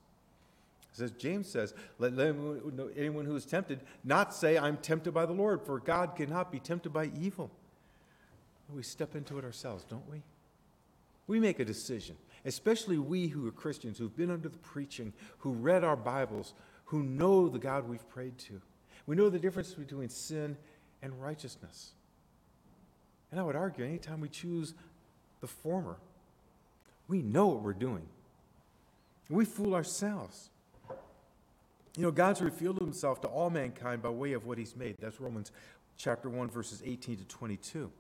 As 1.02 1.12
James 1.12 1.48
says, 1.48 1.74
let 1.98 2.14
anyone 2.98 3.26
who 3.26 3.36
is 3.36 3.46
tempted 3.46 3.80
not 4.04 4.36
say, 4.36 4.58
I'm 4.58 4.78
tempted 4.78 5.14
by 5.14 5.26
the 5.26 5.34
Lord, 5.34 5.62
for 5.66 5.80
God 5.80 6.16
cannot 6.16 6.52
be 6.52 6.60
tempted 6.60 6.92
by 6.92 7.10
evil. 7.20 7.50
We 8.74 8.84
step 8.84 9.16
into 9.16 9.40
it 9.40 9.44
ourselves, 9.44 9.84
don't 9.90 10.08
we? 10.10 10.22
We 11.28 11.40
make 11.40 11.60
a 11.60 11.66
decision, 11.66 12.18
especially 12.46 12.98
we 12.98 13.28
who 13.28 13.48
are 13.48 13.52
Christians, 13.52 13.98
who've 13.98 14.16
been 14.16 14.30
under 14.30 14.50
the 14.50 14.58
preaching, 14.60 15.14
who 15.40 15.54
read 15.54 15.84
our 15.84 15.96
Bibles, 15.96 16.54
who 16.86 17.02
know 17.04 17.50
the 17.50 17.60
God 17.60 17.88
we've 17.88 18.08
prayed 18.10 18.38
to. 18.40 18.62
We 19.08 19.16
know 19.16 19.30
the 19.30 19.40
difference 19.40 19.74
between 19.74 20.10
sin 20.10 20.58
and 21.02 21.20
righteousness. 21.22 21.94
And 23.32 23.40
I 23.40 23.44
would 23.44 23.56
argue, 23.56 23.86
anytime 23.86 24.20
we 24.20 24.30
choose 24.30 24.74
the 25.40 25.48
former, 25.48 25.98
we 27.08 27.22
know 27.22 27.48
what 27.48 27.62
we're 27.62 27.74
doing. 27.74 28.06
We 29.30 29.46
fool 29.46 29.74
ourselves. 29.74 30.50
You 31.96 32.04
know, 32.04 32.12
God's 32.12 32.42
revealed 32.42 32.80
himself 32.80 33.22
to 33.22 33.28
all 33.28 33.50
mankind 33.50 34.02
by 34.02 34.10
way 34.10 34.34
of 34.34 34.46
what 34.46 34.58
he's 34.58 34.76
made. 34.76 34.96
That's 35.00 35.20
Romans 35.20 35.52
chapter 35.98 36.30
1, 36.30 36.50
verses 36.50 36.82
18 36.86 37.18
to 37.18 37.24
22. 37.26 37.92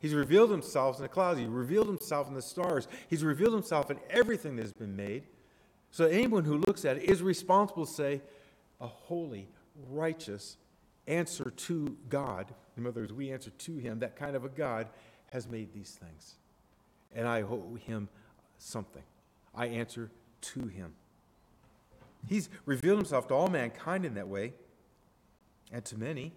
He's 0.00 0.14
revealed 0.14 0.50
himself 0.50 0.96
in 0.96 1.02
the 1.02 1.08
clouds. 1.08 1.38
He's 1.38 1.48
revealed 1.48 1.86
himself 1.86 2.28
in 2.28 2.34
the 2.34 2.42
stars. 2.42 2.88
He's 3.08 3.22
revealed 3.22 3.54
himself 3.54 3.90
in 3.90 3.98
everything 4.08 4.56
that 4.56 4.62
has 4.62 4.72
been 4.72 4.96
made. 4.96 5.24
So 5.90 6.06
anyone 6.06 6.44
who 6.44 6.56
looks 6.56 6.84
at 6.84 6.96
it 6.96 7.04
is 7.04 7.22
responsible 7.22 7.86
to 7.86 7.92
say, 7.92 8.20
a 8.80 8.86
holy, 8.86 9.48
righteous 9.90 10.56
answer 11.06 11.50
to 11.50 11.96
God 12.08 12.52
in 12.80 12.86
other 12.86 13.02
words, 13.02 13.12
we 13.12 13.30
answer 13.30 13.50
to 13.50 13.76
him. 13.76 13.98
That 13.98 14.16
kind 14.16 14.34
of 14.34 14.44
a 14.44 14.48
God 14.48 14.88
has 15.32 15.46
made 15.46 15.72
these 15.72 15.98
things. 16.00 16.36
And 17.14 17.28
I 17.28 17.42
owe 17.42 17.76
him 17.86 18.08
something. 18.58 19.02
I 19.54 19.66
answer 19.66 20.10
to 20.40 20.66
him. 20.66 20.94
He's 22.26 22.48
revealed 22.64 22.98
himself 22.98 23.28
to 23.28 23.34
all 23.34 23.48
mankind 23.48 24.04
in 24.04 24.14
that 24.14 24.28
way, 24.28 24.52
and 25.72 25.84
to 25.86 25.98
many, 25.98 26.32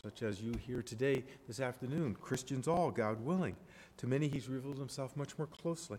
such 0.00 0.22
as 0.22 0.40
you 0.40 0.54
here 0.66 0.82
today, 0.82 1.24
this 1.46 1.60
afternoon, 1.60 2.16
Christians 2.20 2.68
all, 2.68 2.90
God 2.90 3.24
willing. 3.24 3.56
To 3.98 4.06
many, 4.06 4.28
he's 4.28 4.48
revealed 4.48 4.78
himself 4.78 5.16
much 5.16 5.36
more 5.38 5.48
closely. 5.48 5.98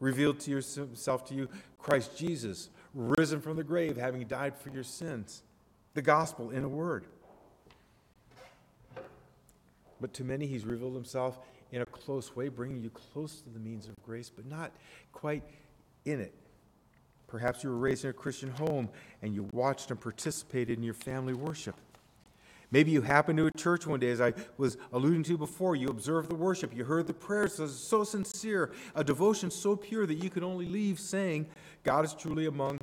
Revealed 0.00 0.40
to 0.40 0.50
yourself 0.50 1.26
to 1.28 1.34
you 1.34 1.48
Christ 1.78 2.16
Jesus, 2.16 2.70
risen 2.94 3.40
from 3.40 3.56
the 3.56 3.64
grave, 3.64 3.96
having 3.96 4.26
died 4.26 4.56
for 4.56 4.70
your 4.70 4.82
sins. 4.82 5.42
The 5.94 6.02
gospel 6.02 6.50
in 6.50 6.64
a 6.64 6.68
word. 6.68 7.06
But 10.00 10.12
to 10.14 10.24
many, 10.24 10.46
he's 10.46 10.66
revealed 10.66 10.94
himself 10.94 11.38
in 11.72 11.82
a 11.82 11.86
close 11.86 12.36
way, 12.36 12.48
bringing 12.48 12.82
you 12.82 12.90
close 12.90 13.40
to 13.40 13.50
the 13.50 13.58
means 13.58 13.86
of 13.86 13.94
grace, 14.04 14.30
but 14.34 14.44
not 14.46 14.72
quite 15.12 15.42
in 16.04 16.20
it. 16.20 16.34
Perhaps 17.26 17.64
you 17.64 17.70
were 17.70 17.76
raised 17.76 18.04
in 18.04 18.10
a 18.10 18.12
Christian 18.12 18.50
home 18.50 18.88
and 19.22 19.34
you 19.34 19.48
watched 19.52 19.90
and 19.90 20.00
participated 20.00 20.78
in 20.78 20.84
your 20.84 20.94
family 20.94 21.32
worship. 21.32 21.74
Maybe 22.70 22.90
you 22.90 23.02
happened 23.02 23.38
to 23.38 23.46
a 23.46 23.50
church 23.52 23.86
one 23.86 24.00
day, 24.00 24.10
as 24.10 24.20
I 24.20 24.34
was 24.56 24.76
alluding 24.92 25.22
to 25.24 25.38
before. 25.38 25.76
You 25.76 25.88
observed 25.88 26.28
the 26.28 26.34
worship, 26.34 26.76
you 26.76 26.84
heard 26.84 27.06
the 27.06 27.14
prayers 27.14 27.54
so 27.72 28.04
sincere, 28.04 28.72
a 28.96 29.04
devotion 29.04 29.50
so 29.50 29.76
pure 29.76 30.06
that 30.06 30.14
you 30.14 30.28
could 30.28 30.42
only 30.42 30.66
leave 30.66 30.98
saying, 30.98 31.46
God 31.84 32.04
is 32.04 32.14
truly 32.14 32.46
among 32.46 32.80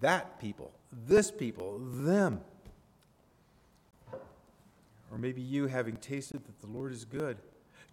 that 0.00 0.40
people, 0.40 0.72
this 1.06 1.30
people, 1.30 1.78
them. 1.78 2.40
Or 5.10 5.18
maybe 5.18 5.40
you, 5.40 5.66
having 5.66 5.96
tasted 5.96 6.44
that 6.46 6.60
the 6.60 6.66
Lord 6.66 6.92
is 6.92 7.04
good, 7.04 7.38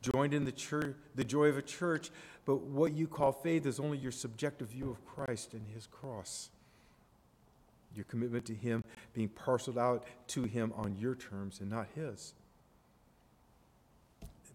joined 0.02 0.34
in 0.34 0.46
the, 0.46 0.52
church, 0.52 0.96
the 1.16 1.24
joy 1.24 1.48
of 1.48 1.58
a 1.58 1.62
church, 1.62 2.12
but 2.46 2.62
what 2.62 2.94
you 2.94 3.08
call 3.08 3.32
faith 3.32 3.66
is 3.66 3.80
only 3.80 3.98
your 3.98 4.12
subjective 4.12 4.70
view 4.70 4.90
of 4.90 5.06
Christ 5.06 5.54
and 5.54 5.66
his 5.74 5.88
cross. 5.88 6.50
Your 7.96 8.06
commitment 8.06 8.46
to 8.46 8.54
him 8.54 8.84
being 9.14 9.30
parceled 9.30 9.78
out 9.78 10.06
to 10.28 10.44
him 10.44 10.72
on 10.76 10.96
your 10.98 11.16
terms 11.16 11.60
and 11.60 11.70
not 11.70 11.88
his. 11.96 12.34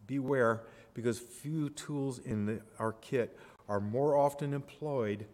Beware, 0.07 0.63
because 0.95 1.19
few 1.19 1.71
tools 1.71 2.19
in 2.19 2.47
the, 2.47 2.61
our 2.79 2.93
kit 2.93 3.39
are 3.69 3.81
more 3.81 4.17
often 4.17 4.53
employed 4.53 5.27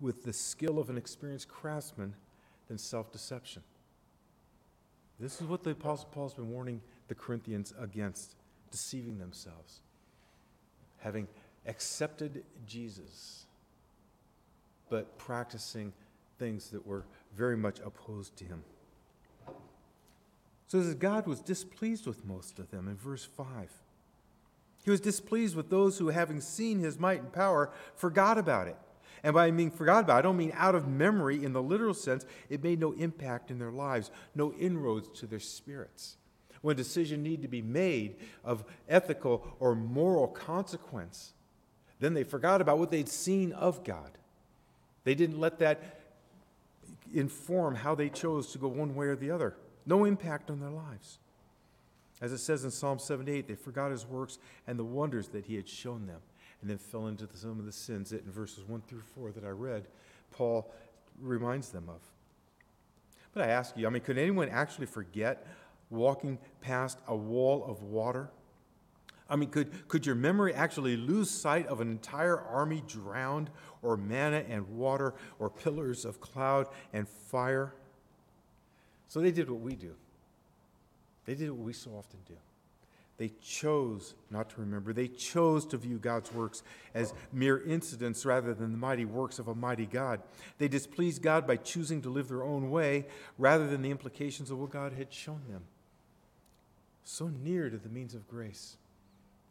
with 0.00 0.24
the 0.24 0.32
skill 0.32 0.78
of 0.78 0.90
an 0.90 0.96
experienced 0.96 1.48
craftsman 1.48 2.14
than 2.68 2.78
self 2.78 3.10
deception. 3.12 3.62
This 5.18 5.40
is 5.40 5.46
what 5.46 5.64
the 5.64 5.70
Apostle 5.70 6.08
Paul's 6.12 6.34
been 6.34 6.50
warning 6.50 6.80
the 7.08 7.14
Corinthians 7.14 7.72
against 7.80 8.34
deceiving 8.70 9.18
themselves. 9.18 9.80
Having 10.98 11.28
accepted 11.66 12.44
Jesus, 12.66 13.46
but 14.90 15.16
practicing 15.18 15.92
things 16.38 16.70
that 16.70 16.86
were 16.86 17.04
very 17.34 17.56
much 17.56 17.78
opposed 17.80 18.36
to 18.36 18.44
him. 18.44 18.62
So 20.66 20.80
as 20.80 20.94
God 20.94 21.26
was 21.26 21.40
displeased 21.40 22.06
with 22.06 22.24
most 22.24 22.58
of 22.58 22.70
them 22.70 22.88
in 22.88 22.96
verse 22.96 23.24
5. 23.24 23.70
He 24.84 24.90
was 24.90 25.00
displeased 25.00 25.56
with 25.56 25.70
those 25.70 25.98
who, 25.98 26.08
having 26.08 26.40
seen 26.40 26.78
his 26.78 26.98
might 26.98 27.20
and 27.20 27.32
power, 27.32 27.72
forgot 27.96 28.38
about 28.38 28.68
it. 28.68 28.76
And 29.26 29.34
by 29.34 29.50
being 29.50 29.72
forgot 29.72 30.04
about, 30.04 30.18
I 30.18 30.22
don't 30.22 30.36
mean 30.36 30.52
out 30.54 30.76
of 30.76 30.86
memory 30.86 31.44
in 31.44 31.52
the 31.52 31.60
literal 31.60 31.94
sense. 31.94 32.24
It 32.48 32.62
made 32.62 32.78
no 32.78 32.92
impact 32.92 33.50
in 33.50 33.58
their 33.58 33.72
lives, 33.72 34.12
no 34.36 34.52
inroads 34.52 35.08
to 35.18 35.26
their 35.26 35.40
spirits. 35.40 36.16
When 36.62 36.74
a 36.74 36.76
decision 36.76 37.24
needed 37.24 37.42
to 37.42 37.48
be 37.48 37.60
made 37.60 38.14
of 38.44 38.64
ethical 38.88 39.56
or 39.58 39.74
moral 39.74 40.28
consequence, 40.28 41.32
then 41.98 42.14
they 42.14 42.22
forgot 42.22 42.60
about 42.60 42.78
what 42.78 42.92
they'd 42.92 43.08
seen 43.08 43.50
of 43.50 43.82
God. 43.82 44.12
They 45.02 45.16
didn't 45.16 45.40
let 45.40 45.58
that 45.58 46.02
inform 47.12 47.74
how 47.74 47.96
they 47.96 48.08
chose 48.08 48.52
to 48.52 48.58
go 48.58 48.68
one 48.68 48.94
way 48.94 49.06
or 49.06 49.16
the 49.16 49.32
other. 49.32 49.56
No 49.86 50.04
impact 50.04 50.52
on 50.52 50.60
their 50.60 50.70
lives. 50.70 51.18
As 52.20 52.30
it 52.30 52.38
says 52.38 52.62
in 52.62 52.70
Psalm 52.70 53.00
78, 53.00 53.48
they 53.48 53.56
forgot 53.56 53.90
his 53.90 54.06
works 54.06 54.38
and 54.68 54.78
the 54.78 54.84
wonders 54.84 55.26
that 55.30 55.46
he 55.46 55.56
had 55.56 55.68
shown 55.68 56.06
them 56.06 56.20
and 56.66 56.70
then 56.72 56.78
fell 56.78 57.06
into 57.06 57.26
the, 57.26 57.36
some 57.36 57.60
of 57.60 57.64
the 57.64 57.70
sins 57.70 58.10
that 58.10 58.24
in 58.24 58.32
verses 58.32 58.64
1 58.66 58.82
through 58.88 59.02
4 59.14 59.30
that 59.30 59.44
I 59.44 59.50
read, 59.50 59.86
Paul 60.32 60.68
reminds 61.22 61.68
them 61.68 61.88
of. 61.88 62.00
But 63.32 63.44
I 63.44 63.52
ask 63.52 63.76
you, 63.76 63.86
I 63.86 63.90
mean, 63.90 64.02
could 64.02 64.18
anyone 64.18 64.48
actually 64.48 64.86
forget 64.86 65.46
walking 65.90 66.38
past 66.60 66.98
a 67.06 67.14
wall 67.14 67.64
of 67.68 67.84
water? 67.84 68.30
I 69.30 69.36
mean, 69.36 69.48
could, 69.50 69.86
could 69.86 70.04
your 70.04 70.16
memory 70.16 70.54
actually 70.54 70.96
lose 70.96 71.30
sight 71.30 71.68
of 71.68 71.80
an 71.80 71.88
entire 71.88 72.40
army 72.40 72.82
drowned, 72.88 73.48
or 73.80 73.96
manna 73.96 74.42
and 74.48 74.68
water, 74.70 75.14
or 75.38 75.48
pillars 75.48 76.04
of 76.04 76.20
cloud 76.20 76.66
and 76.92 77.08
fire? 77.08 77.74
So 79.06 79.20
they 79.20 79.30
did 79.30 79.48
what 79.48 79.60
we 79.60 79.76
do. 79.76 79.94
They 81.26 81.36
did 81.36 81.48
what 81.52 81.60
we 81.60 81.72
so 81.72 81.92
often 81.92 82.18
do. 82.26 82.34
They 83.18 83.32
chose 83.42 84.14
not 84.30 84.50
to 84.50 84.60
remember. 84.60 84.92
They 84.92 85.08
chose 85.08 85.64
to 85.66 85.78
view 85.78 85.98
God's 85.98 86.32
works 86.32 86.62
as 86.94 87.14
mere 87.32 87.62
incidents 87.62 88.26
rather 88.26 88.52
than 88.52 88.72
the 88.72 88.78
mighty 88.78 89.06
works 89.06 89.38
of 89.38 89.48
a 89.48 89.54
mighty 89.54 89.86
God. 89.86 90.20
They 90.58 90.68
displeased 90.68 91.22
God 91.22 91.46
by 91.46 91.56
choosing 91.56 92.02
to 92.02 92.10
live 92.10 92.28
their 92.28 92.42
own 92.42 92.70
way 92.70 93.06
rather 93.38 93.66
than 93.66 93.80
the 93.80 93.90
implications 93.90 94.50
of 94.50 94.58
what 94.58 94.70
God 94.70 94.92
had 94.92 95.12
shown 95.12 95.40
them. 95.48 95.62
So 97.04 97.30
near 97.42 97.70
to 97.70 97.78
the 97.78 97.88
means 97.88 98.14
of 98.14 98.28
grace. 98.28 98.76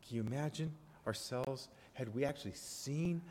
Can 0.08 0.18
you 0.18 0.22
imagine 0.22 0.72
ourselves 1.08 1.70
had 1.94 2.14
we 2.14 2.24
actually 2.24 2.54
seen 2.54 3.22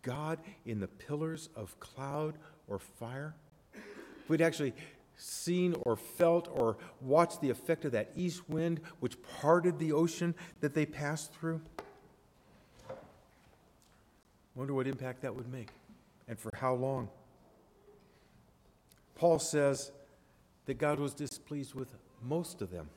God 0.00 0.38
in 0.64 0.80
the 0.80 0.88
pillars 0.88 1.50
of 1.54 1.78
cloud 1.80 2.38
or 2.66 2.78
fire? 2.78 3.34
If 3.74 4.30
we'd 4.30 4.40
actually 4.40 4.72
seen 5.22 5.74
or 5.82 5.96
felt 5.96 6.48
or 6.52 6.76
watched 7.00 7.40
the 7.40 7.50
effect 7.50 7.84
of 7.84 7.92
that 7.92 8.10
east 8.16 8.48
wind 8.48 8.80
which 9.00 9.16
parted 9.40 9.78
the 9.78 9.92
ocean 9.92 10.34
that 10.60 10.74
they 10.74 10.84
passed 10.84 11.32
through? 11.32 11.60
Wonder 14.54 14.74
what 14.74 14.86
impact 14.86 15.22
that 15.22 15.34
would 15.34 15.50
make 15.50 15.68
and 16.28 16.38
for 16.38 16.50
how 16.54 16.74
long. 16.74 17.08
Paul 19.14 19.38
says 19.38 19.92
that 20.66 20.78
God 20.78 20.98
was 20.98 21.14
displeased 21.14 21.74
with 21.74 21.88
most 22.22 22.60
of 22.60 22.70
them. 22.70 22.88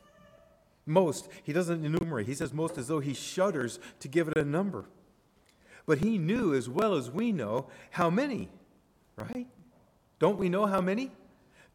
Most, 0.85 1.29
he 1.43 1.53
doesn't 1.53 1.85
enumerate. 1.85 2.27
He 2.27 2.35
says 2.35 2.53
most 2.53 2.77
as 2.77 2.87
though 2.87 2.99
he 2.99 3.13
shudders 3.13 3.79
to 3.99 4.07
give 4.07 4.27
it 4.27 4.37
a 4.37 4.43
number. 4.43 4.85
But 5.85 5.99
he 5.99 6.17
knew 6.17 6.53
as 6.53 6.67
well 6.67 6.95
as 6.95 7.09
we 7.09 7.31
know 7.31 7.67
how 7.91 8.09
many, 8.09 8.49
right? 9.17 9.47
Don't 10.19 10.37
we 10.37 10.49
know 10.49 10.65
how 10.65 10.81
many? 10.81 11.11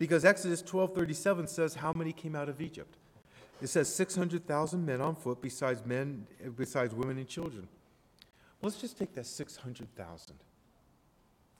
Because 0.01 0.25
Exodus 0.25 0.63
12:37 0.63 1.47
says 1.47 1.75
how 1.75 1.93
many 1.93 2.15
came 2.15 2.35
out 2.35 2.49
of 2.49 2.63
Egypt. 2.63 2.97
It 3.61 3.67
says 3.67 3.95
600,000 3.95 4.87
men 4.87 5.03
on 5.03 5.15
foot 5.15 5.43
besides 5.43 5.85
men 5.85 6.27
besides 6.57 6.95
women 6.95 7.19
and 7.19 7.29
children. 7.29 7.69
Let's 8.63 8.81
just 8.81 8.97
take 8.97 9.13
that 9.15 9.27
600,000. 9.27 10.37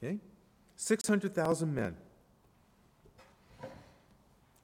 Okay? 0.03 0.21
600,000 0.77 1.75
men. 1.75 1.99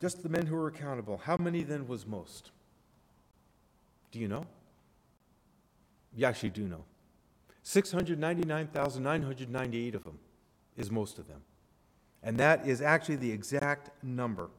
Just 0.01 0.23
the 0.23 0.31
men 0.31 0.47
who 0.47 0.57
were 0.57 0.69
accountable. 0.69 1.19
How 1.19 1.37
many 1.37 1.63
then 1.63 1.87
was 1.87 2.07
most? 2.07 2.53
Do 4.11 4.19
you 4.19 4.29
know? 4.29 4.47
You 6.15 6.25
actually 6.25 6.49
do 6.49 6.67
know. 6.67 6.87
699,998 7.63 9.95
of 9.95 10.05
them 10.05 10.19
is 10.79 10.91
most 10.91 11.19
of 11.19 11.29
them. 11.29 11.43
And 12.27 12.37
that 12.39 12.67
is 12.67 12.83
actually 12.83 13.17
the 13.17 13.31
exact 13.31 13.91
number. 14.03 14.51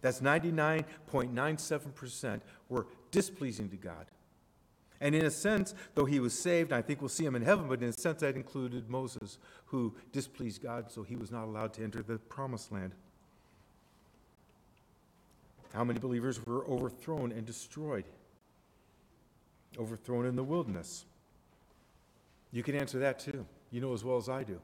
That's 0.00 0.20
99.97% 0.20 2.40
were 2.70 2.86
displeasing 3.10 3.68
to 3.68 3.76
God. 3.76 4.06
And 5.02 5.14
in 5.14 5.26
a 5.26 5.30
sense, 5.30 5.74
though 5.94 6.06
he 6.06 6.18
was 6.18 6.32
saved, 6.36 6.72
I 6.72 6.80
think 6.80 7.02
we'll 7.02 7.10
see 7.10 7.26
him 7.26 7.36
in 7.36 7.42
heaven, 7.42 7.68
but 7.68 7.82
in 7.82 7.90
a 7.90 7.92
sense 7.92 8.20
that 8.20 8.36
included 8.36 8.88
Moses, 8.88 9.36
who 9.66 9.94
displeased 10.12 10.62
God, 10.62 10.90
so 10.90 11.02
he 11.02 11.14
was 11.14 11.30
not 11.30 11.44
allowed 11.44 11.74
to 11.74 11.84
enter 11.84 12.02
the 12.02 12.16
promised 12.16 12.72
land. 12.72 12.92
How 15.74 15.84
many 15.84 15.98
believers 15.98 16.40
were 16.46 16.66
overthrown 16.66 17.32
and 17.32 17.44
destroyed? 17.44 18.06
Overthrown 19.78 20.24
in 20.24 20.36
the 20.36 20.44
wilderness. 20.44 21.04
You 22.50 22.62
can 22.62 22.76
answer 22.76 22.98
that 23.00 23.18
too. 23.18 23.44
You 23.70 23.82
know 23.82 23.92
as 23.92 24.04
well 24.04 24.16
as 24.16 24.30
I 24.30 24.42
do. 24.42 24.58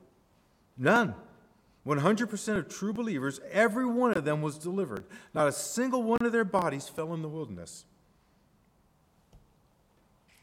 None. 0.78 1.14
100% 1.98 2.56
of 2.56 2.68
true 2.68 2.92
believers, 2.92 3.40
every 3.50 3.86
one 3.86 4.16
of 4.16 4.24
them 4.24 4.40
was 4.42 4.56
delivered. 4.58 5.04
Not 5.34 5.48
a 5.48 5.52
single 5.52 6.02
one 6.02 6.20
of 6.20 6.32
their 6.32 6.44
bodies 6.44 6.88
fell 6.88 7.14
in 7.14 7.22
the 7.22 7.28
wilderness. 7.28 7.84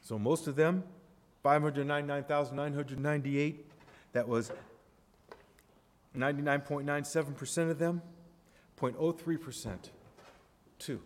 So 0.02 0.20
most 0.20 0.48
of 0.48 0.56
them, 0.56 0.84
599,998, 1.44 3.66
that 4.14 4.28
was 4.28 4.52
99.97% 6.16 7.70
of 7.70 7.78
them, 7.78 8.02
0.03%, 8.80 9.78
two, 10.80 11.02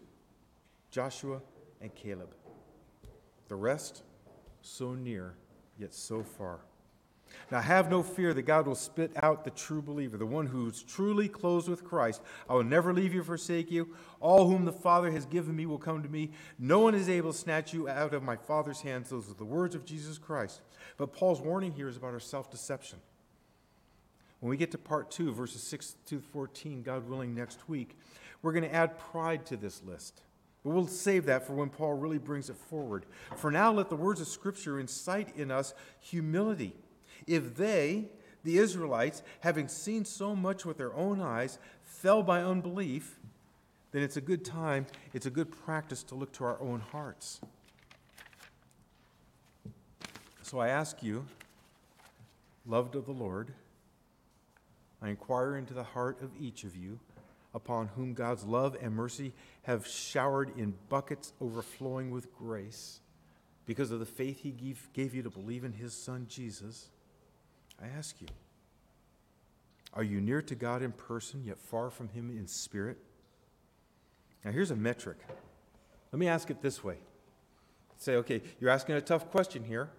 Joshua 0.89 1.41
and 1.81 1.93
Caleb. 1.95 2.33
The 3.48 3.55
rest, 3.55 4.03
so 4.62 4.93
near, 4.93 5.33
yet 5.77 5.93
so 5.93 6.24
far. 6.24 6.60
Now, 7.51 7.59
have 7.59 7.89
no 7.89 8.01
fear 8.01 8.33
that 8.33 8.43
God 8.43 8.65
will 8.65 8.75
spit 8.75 9.11
out 9.21 9.43
the 9.43 9.50
true 9.50 9.81
believer, 9.81 10.17
the 10.17 10.25
one 10.25 10.45
who's 10.45 10.83
truly 10.83 11.27
clothed 11.27 11.67
with 11.67 11.83
Christ. 11.83 12.21
I 12.50 12.53
will 12.53 12.63
never 12.63 12.93
leave 12.93 13.13
you, 13.13 13.23
forsake 13.23 13.69
you. 13.69 13.89
All 14.21 14.47
whom 14.47 14.63
the 14.63 14.71
Father 14.71 15.11
has 15.11 15.25
given 15.25 15.55
me 15.55 15.65
will 15.65 15.77
come 15.77 16.01
to 16.01 16.07
me. 16.07 16.31
No 16.57 16.79
one 16.79 16.95
is 16.95 17.09
able 17.09 17.33
to 17.33 17.38
snatch 17.38 17.73
you 17.73 17.89
out 17.89 18.13
of 18.13 18.23
my 18.23 18.38
Father's 18.38 18.81
hands. 18.81 19.09
Those 19.09 19.29
are 19.29 19.33
the 19.33 19.43
words 19.43 19.75
of 19.75 19.83
Jesus 19.83 20.17
Christ. 20.17 20.61
But 20.97 21.11
Paul's 21.11 21.41
warning 21.41 21.73
here 21.73 21.89
is 21.89 21.97
about 21.97 22.13
our 22.13 22.21
self 22.21 22.50
deception. 22.50 23.00
When 24.39 24.50
we 24.50 24.57
get 24.57 24.71
to 24.71 24.77
part 24.77 25.11
two, 25.11 25.33
verses 25.33 25.61
6 25.63 25.97
to 26.07 26.19
14, 26.19 26.83
God 26.83 27.07
willing, 27.07 27.35
next 27.35 27.67
week, 27.67 27.97
we're 28.41 28.53
going 28.53 28.63
to 28.63 28.73
add 28.73 28.97
pride 28.97 29.45
to 29.47 29.57
this 29.57 29.83
list. 29.83 30.21
But 30.63 30.71
we'll 30.71 30.88
save 30.88 31.25
that 31.25 31.45
for 31.45 31.53
when 31.53 31.69
Paul 31.69 31.93
really 31.93 32.17
brings 32.17 32.50
it 32.50 32.55
forward. 32.55 33.05
For 33.35 33.51
now, 33.51 33.71
let 33.71 33.89
the 33.89 33.95
words 33.95 34.21
of 34.21 34.27
Scripture 34.27 34.79
incite 34.79 35.35
in 35.35 35.51
us 35.51 35.73
humility 36.00 36.73
if 37.33 37.55
they, 37.55 38.05
the 38.43 38.58
Israelites, 38.58 39.23
having 39.41 39.67
seen 39.67 40.06
so 40.06 40.36
much 40.36 40.65
with 40.65 40.77
their 40.77 40.93
own 40.95 41.21
eyes, 41.21 41.60
fell 41.84 42.23
by 42.23 42.41
unbelief, 42.41 43.19
then 43.91 44.03
it's 44.03 44.17
a 44.17 44.21
good 44.21 44.43
time, 44.45 44.88
it's 45.13 45.25
a 45.25 45.29
good 45.29 45.51
practice 45.51 46.03
to 46.03 46.15
look 46.15 46.32
to 46.34 46.43
our 46.43 46.60
own 46.62 46.79
hearts. 46.79 47.41
So 50.41 50.60
I 50.60 50.69
ask 50.69 51.01
you, 51.01 51.25
loved 52.65 52.95
of 52.95 53.06
the 53.06 53.12
Lord, 53.12 53.53
I 55.01 55.10
inquire 55.10 55.56
into 55.56 55.73
the 55.73 55.84
heart 55.84 56.21
of 56.21 56.32
each 56.39 56.63
of 56.63 56.75
you, 56.75 56.99
upon 57.53 57.88
whom 57.95 58.13
God's 58.13 58.43
love 58.43 58.77
and 58.82 58.95
mercy 58.95 59.34
have 59.63 59.86
showered 59.88 60.58
in 60.58 60.73
buckets 60.89 61.34
overflowing 61.41 62.12
with 62.12 62.34
grace, 62.34 62.99
because 63.65 63.91
of 63.91 63.99
the 63.99 64.06
faith 64.06 64.41
He 64.41 64.51
gave, 64.51 64.89
gave 64.93 65.13
you 65.13 65.23
to 65.23 65.29
believe 65.29 65.63
in 65.63 65.73
His 65.73 65.93
Son 65.93 66.25
Jesus. 66.29 66.89
I 67.79 67.88
ask 67.97 68.19
you, 68.21 68.27
are 69.93 70.03
you 70.03 70.21
near 70.21 70.41
to 70.41 70.55
God 70.55 70.81
in 70.81 70.91
person, 70.91 71.43
yet 71.45 71.60
far 71.60 71.89
from 71.89 72.10
Him 72.10 72.29
in 72.29 72.47
spirit? 72.47 72.97
Now, 74.43 74.51
here's 74.51 74.71
a 74.71 74.75
metric. 74.75 75.17
Let 76.12 76.19
me 76.19 76.27
ask 76.27 76.49
it 76.49 76.62
this 76.62 76.84
way 76.84 76.97
Say, 77.97 78.15
okay, 78.15 78.41
you're 78.60 78.71
asking 78.71 78.95
a 78.95 79.01
tough 79.01 79.29
question 79.29 79.63
here. 79.63 79.89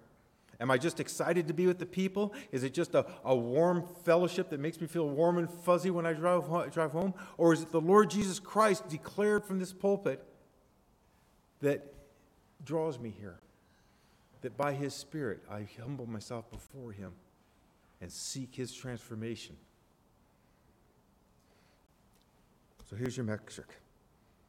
Am 0.61 0.71
I 0.71 0.79
just 0.79 1.01
excited 1.01 1.49
to 1.49 1.55
be 1.55 1.67
with 1.67 1.79
the 1.79 1.87
people? 1.87 2.35
Is 2.53 2.63
it 2.63 2.75
just 2.75 2.95
a, 2.95 3.07
a 3.25 3.35
warm 3.35 3.85
fellowship 4.05 4.51
that 4.51 4.61
makes 4.61 4.81
me 4.81 4.87
feel 4.87 5.09
warm 5.09 5.39
and 5.39 5.49
fuzzy 5.49 5.91
when 5.91 6.07
I 6.07 6.13
drive, 6.13 6.73
drive 6.73 6.93
home? 6.93 7.15
Or 7.37 7.53
is 7.53 7.63
it 7.63 7.73
the 7.73 7.81
Lord 7.81 8.11
Jesus 8.11 8.39
Christ 8.39 8.89
declared 8.89 9.45
from 9.45 9.59
this 9.59 9.73
pulpit 9.73 10.23
that 11.61 11.95
draws 12.65 12.99
me 12.99 13.13
here? 13.19 13.39
That 14.43 14.57
by 14.57 14.73
His 14.73 14.95
Spirit 14.95 15.41
I 15.51 15.67
humble 15.81 16.07
myself 16.07 16.51
before 16.51 16.93
Him 16.93 17.13
and 18.03 18.11
seek 18.11 18.57
his 18.57 18.75
transformation. 18.75 19.57
So 22.91 22.97
here's 22.97 23.17
your 23.17 23.25
metric. 23.25 23.69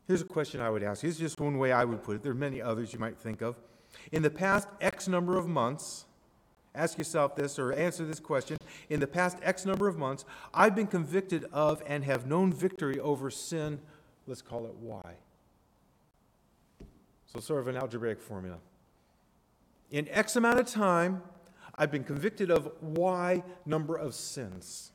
Here's 0.08 0.22
a 0.22 0.26
question 0.26 0.60
I 0.60 0.70
would 0.70 0.84
ask. 0.84 1.04
Here's 1.04 1.20
just 1.20 1.40
one 1.40 1.60
way 1.60 1.72
I 1.72 1.86
would 1.86 2.04
put 2.04 2.16
it. 2.16 2.24
There 2.24 2.32
are 2.32 2.36
many 2.36 2.62
others 2.62 2.92
you 2.92 3.00
might 3.00 3.18
think 3.18 3.42
of. 3.42 3.56
In 4.12 4.24
the 4.24 4.30
past 4.32 4.68
X 4.82 5.08
number 5.08 5.38
of 5.38 5.48
months, 5.48 6.06
ask 6.74 6.98
yourself 6.98 7.36
this 7.36 7.60
or 7.60 7.72
answer 7.72 8.06
this 8.06 8.20
question. 8.20 8.58
In 8.90 9.00
the 9.00 9.08
past 9.08 9.38
X 9.44 9.66
number 9.66 9.88
of 9.88 9.98
months, 9.98 10.26
I've 10.52 10.76
been 10.76 10.88
convicted 10.88 11.46
of 11.54 11.82
and 11.86 12.04
have 12.04 12.26
known 12.26 12.52
victory 12.52 13.00
over 13.00 13.30
sin, 13.30 13.80
let's 14.26 14.42
call 14.42 14.66
it 14.66 14.74
Y. 14.76 15.14
So, 17.28 17.40
sort 17.40 17.62
of 17.62 17.68
an 17.68 17.78
algebraic 17.78 18.20
formula. 18.20 18.58
In 19.92 20.08
X 20.10 20.36
amount 20.36 20.60
of 20.60 20.68
time, 20.68 21.22
I've 21.76 21.92
been 21.92 22.04
convicted 22.04 22.52
of 22.52 22.72
Y 22.82 23.44
number 23.66 23.96
of 23.96 24.14
sins. 24.14 24.92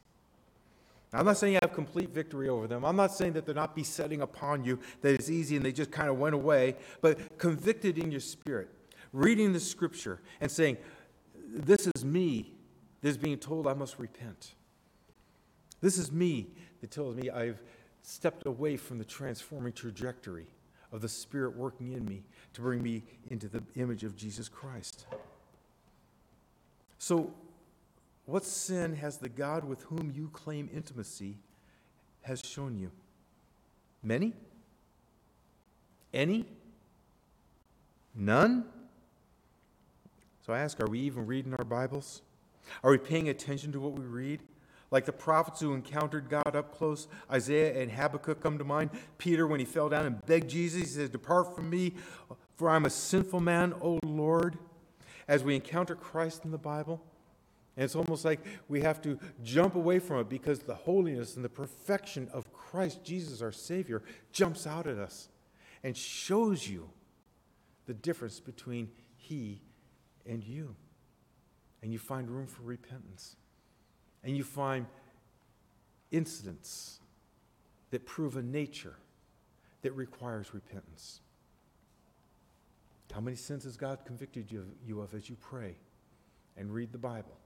Now, 1.12 1.20
I'm 1.20 1.24
not 1.24 1.38
saying 1.38 1.54
you 1.54 1.58
have 1.62 1.72
complete 1.72 2.10
victory 2.10 2.48
over 2.48 2.66
them. 2.66 2.84
I'm 2.84 2.96
not 2.96 3.12
saying 3.12 3.32
that 3.32 3.46
they're 3.46 3.54
not 3.54 3.74
besetting 3.74 4.20
upon 4.20 4.64
you, 4.64 4.78
that 5.00 5.14
it's 5.14 5.30
easy 5.30 5.56
and 5.56 5.64
they 5.64 5.72
just 5.72 5.90
kind 5.90 6.10
of 6.10 6.18
went 6.18 6.34
away, 6.34 6.76
but 7.00 7.38
convicted 7.38 7.98
in 7.98 8.10
your 8.10 8.20
spirit, 8.20 8.68
reading 9.12 9.52
the 9.52 9.60
scripture 9.60 10.20
and 10.40 10.50
saying, 10.50 10.76
This 11.48 11.86
is 11.86 12.04
me 12.04 12.52
that 13.00 13.08
is 13.08 13.16
being 13.16 13.38
told 13.38 13.66
I 13.66 13.74
must 13.74 13.98
repent. 13.98 14.54
This 15.80 15.96
is 15.96 16.12
me 16.12 16.48
that 16.80 16.90
tells 16.90 17.16
me 17.16 17.30
I've 17.30 17.62
stepped 18.02 18.46
away 18.46 18.76
from 18.76 18.98
the 18.98 19.04
transforming 19.04 19.72
trajectory 19.72 20.46
of 20.92 21.00
the 21.00 21.08
Spirit 21.08 21.56
working 21.56 21.92
in 21.92 22.04
me 22.04 22.24
to 22.54 22.60
bring 22.60 22.82
me 22.82 23.04
into 23.28 23.48
the 23.48 23.62
image 23.76 24.04
of 24.04 24.16
Jesus 24.16 24.48
Christ. 24.48 25.06
So, 26.98 27.32
what 28.26 28.44
sin 28.44 28.96
has 28.96 29.18
the 29.18 29.28
God 29.28 29.64
with 29.64 29.82
whom 29.82 30.12
you 30.14 30.28
claim 30.32 30.68
intimacy 30.74 31.38
has 32.22 32.42
shown 32.44 32.76
you? 32.76 32.90
Many? 34.02 34.34
Any? 36.12 36.44
None? 38.14 38.66
So 40.44 40.52
I 40.52 40.58
ask, 40.60 40.80
are 40.80 40.88
we 40.88 41.00
even 41.00 41.26
reading 41.26 41.54
our 41.54 41.64
Bibles? 41.64 42.22
Are 42.82 42.90
we 42.90 42.98
paying 42.98 43.28
attention 43.28 43.72
to 43.72 43.80
what 43.80 43.92
we 43.92 44.04
read? 44.04 44.40
Like 44.90 45.04
the 45.04 45.12
prophets 45.12 45.60
who 45.60 45.74
encountered 45.74 46.28
God 46.28 46.56
up 46.56 46.76
close, 46.76 47.08
Isaiah 47.30 47.80
and 47.80 47.90
Habakkuk 47.90 48.42
come 48.42 48.58
to 48.58 48.64
mind. 48.64 48.90
Peter, 49.18 49.46
when 49.46 49.60
he 49.60 49.66
fell 49.66 49.88
down 49.88 50.06
and 50.06 50.24
begged 50.26 50.48
Jesus, 50.48 50.80
he 50.80 50.86
said, 50.86 51.12
Depart 51.12 51.54
from 51.54 51.68
me, 51.68 51.94
for 52.56 52.70
I'm 52.70 52.86
a 52.86 52.90
sinful 52.90 53.40
man, 53.40 53.74
O 53.80 54.00
Lord 54.02 54.58
as 55.28 55.44
we 55.44 55.54
encounter 55.54 55.94
Christ 55.94 56.44
in 56.44 56.50
the 56.50 56.58
Bible. 56.58 57.00
And 57.76 57.84
it's 57.84 57.94
almost 57.94 58.24
like 58.24 58.40
we 58.68 58.80
have 58.80 59.00
to 59.02 59.18
jump 59.44 59.76
away 59.76 60.00
from 60.00 60.20
it 60.20 60.28
because 60.28 60.58
the 60.60 60.74
holiness 60.74 61.36
and 61.36 61.44
the 61.44 61.48
perfection 61.48 62.28
of 62.32 62.52
Christ 62.52 63.04
Jesus, 63.04 63.40
our 63.40 63.52
Savior, 63.52 64.02
jumps 64.32 64.66
out 64.66 64.88
at 64.88 64.98
us 64.98 65.28
and 65.84 65.96
shows 65.96 66.66
you 66.66 66.90
the 67.86 67.94
difference 67.94 68.40
between 68.40 68.90
He 69.16 69.62
and 70.26 70.42
you. 70.42 70.74
And 71.82 71.92
you 71.92 71.98
find 72.00 72.28
room 72.28 72.48
for 72.48 72.62
repentance. 72.62 73.36
And 74.24 74.36
you 74.36 74.42
find 74.42 74.86
incidents 76.10 76.98
that 77.90 78.04
prove 78.06 78.36
a 78.36 78.42
nature 78.42 78.96
that 79.82 79.92
requires 79.92 80.52
repentance. 80.52 81.20
How 83.12 83.20
many 83.20 83.36
sins 83.36 83.64
has 83.64 83.76
God 83.76 84.00
convicted 84.04 84.50
you 84.50 84.60
of, 84.60 84.66
you 84.86 85.00
of 85.00 85.14
as 85.14 85.28
you 85.28 85.36
pray 85.40 85.76
and 86.56 86.72
read 86.72 86.92
the 86.92 86.98
Bible? 86.98 87.36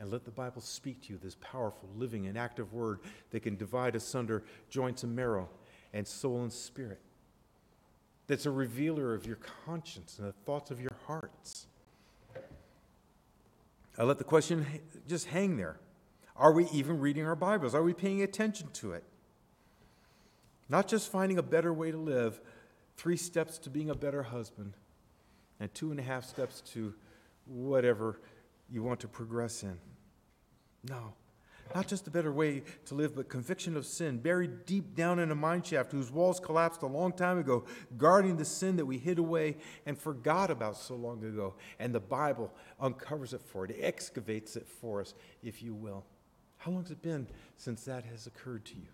And 0.00 0.10
let 0.12 0.24
the 0.24 0.30
Bible 0.30 0.60
speak 0.60 1.02
to 1.02 1.12
you, 1.12 1.18
this 1.18 1.36
powerful, 1.40 1.88
living, 1.96 2.26
and 2.26 2.38
active 2.38 2.72
word 2.72 3.00
that 3.30 3.40
can 3.40 3.56
divide 3.56 3.96
asunder 3.96 4.44
joints 4.70 5.02
and 5.02 5.14
marrow 5.14 5.48
and 5.92 6.06
soul 6.06 6.42
and 6.42 6.52
spirit. 6.52 7.00
That's 8.28 8.46
a 8.46 8.50
revealer 8.50 9.14
of 9.14 9.26
your 9.26 9.38
conscience 9.66 10.18
and 10.18 10.28
the 10.28 10.32
thoughts 10.32 10.70
of 10.70 10.80
your 10.80 10.92
hearts. 11.06 11.66
I 13.96 14.04
let 14.04 14.18
the 14.18 14.24
question 14.24 14.64
just 15.08 15.26
hang 15.26 15.56
there. 15.56 15.80
Are 16.36 16.52
we 16.52 16.66
even 16.66 17.00
reading 17.00 17.26
our 17.26 17.34
Bibles? 17.34 17.74
Are 17.74 17.82
we 17.82 17.92
paying 17.92 18.22
attention 18.22 18.68
to 18.74 18.92
it? 18.92 19.02
Not 20.68 20.86
just 20.86 21.10
finding 21.10 21.38
a 21.38 21.42
better 21.42 21.72
way 21.72 21.90
to 21.90 21.96
live, 21.96 22.40
three 22.98 23.16
steps 23.16 23.56
to 23.58 23.70
being 23.70 23.88
a 23.88 23.94
better 23.94 24.24
husband, 24.24 24.74
and 25.60 25.72
two 25.72 25.90
and 25.90 25.98
a 25.98 26.02
half 26.02 26.24
steps 26.24 26.60
to 26.60 26.92
whatever 27.46 28.20
you 28.68 28.82
want 28.82 29.00
to 29.00 29.08
progress 29.08 29.62
in. 29.62 29.78
No. 30.88 31.14
Not 31.74 31.86
just 31.86 32.06
a 32.06 32.10
better 32.10 32.32
way 32.32 32.62
to 32.86 32.94
live, 32.94 33.14
but 33.14 33.28
conviction 33.28 33.76
of 33.76 33.84
sin, 33.86 34.18
buried 34.18 34.64
deep 34.66 34.94
down 34.94 35.18
in 35.18 35.30
a 35.30 35.34
mine 35.34 35.62
shaft 35.62 35.92
whose 35.92 36.10
walls 36.10 36.40
collapsed 36.40 36.82
a 36.82 36.86
long 36.86 37.12
time 37.12 37.38
ago, 37.38 37.66
guarding 37.96 38.36
the 38.36 38.44
sin 38.44 38.76
that 38.76 38.86
we 38.86 38.98
hid 38.98 39.18
away 39.18 39.56
and 39.86 39.98
forgot 39.98 40.50
about 40.50 40.76
so 40.76 40.94
long 40.96 41.22
ago. 41.22 41.54
And 41.78 41.94
the 41.94 42.00
Bible 42.00 42.52
uncovers 42.80 43.32
it 43.32 43.42
for 43.42 43.64
it, 43.64 43.72
it 43.72 43.80
excavates 43.82 44.56
it 44.56 44.66
for 44.66 45.00
us, 45.00 45.14
if 45.42 45.62
you 45.62 45.74
will. 45.74 46.04
How 46.56 46.72
long 46.72 46.82
has 46.82 46.90
it 46.90 47.02
been 47.02 47.28
since 47.56 47.84
that 47.84 48.04
has 48.04 48.26
occurred 48.26 48.64
to 48.66 48.74
you? 48.74 48.88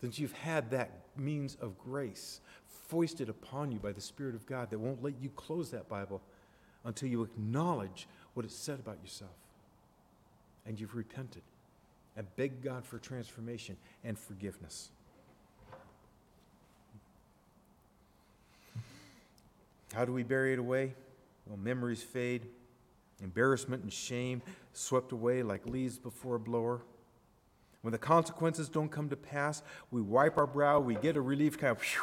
Since 0.00 0.18
you've 0.18 0.32
had 0.32 0.70
that 0.70 0.90
means 1.16 1.56
of 1.60 1.78
grace 1.78 2.40
foisted 2.88 3.28
upon 3.28 3.72
you 3.72 3.78
by 3.78 3.92
the 3.92 4.00
Spirit 4.00 4.34
of 4.34 4.46
God 4.46 4.70
that 4.70 4.78
won't 4.78 5.02
let 5.02 5.14
you 5.20 5.30
close 5.30 5.70
that 5.72 5.88
Bible 5.88 6.22
until 6.84 7.08
you 7.08 7.22
acknowledge 7.22 8.06
what 8.34 8.46
it 8.46 8.52
said 8.52 8.78
about 8.78 8.98
yourself 9.02 9.30
and 10.66 10.78
you've 10.78 10.94
repented 10.94 11.42
and 12.16 12.26
begged 12.36 12.62
God 12.62 12.84
for 12.84 12.98
transformation 12.98 13.76
and 14.04 14.18
forgiveness. 14.18 14.90
How 19.94 20.04
do 20.04 20.12
we 20.12 20.22
bury 20.22 20.52
it 20.52 20.58
away? 20.58 20.94
Well, 21.46 21.56
memories 21.56 22.02
fade, 22.02 22.46
embarrassment 23.22 23.82
and 23.82 23.92
shame 23.92 24.42
swept 24.72 25.12
away 25.12 25.42
like 25.42 25.66
leaves 25.66 25.98
before 25.98 26.36
a 26.36 26.40
blower. 26.40 26.82
When 27.82 27.92
the 27.92 27.98
consequences 27.98 28.68
don't 28.68 28.88
come 28.88 29.08
to 29.08 29.16
pass, 29.16 29.62
we 29.90 30.00
wipe 30.00 30.36
our 30.36 30.46
brow, 30.46 30.80
we 30.80 30.96
get 30.96 31.16
a 31.16 31.20
relief, 31.20 31.58
kind 31.58 31.70
of, 31.70 31.82
whew, 31.82 32.02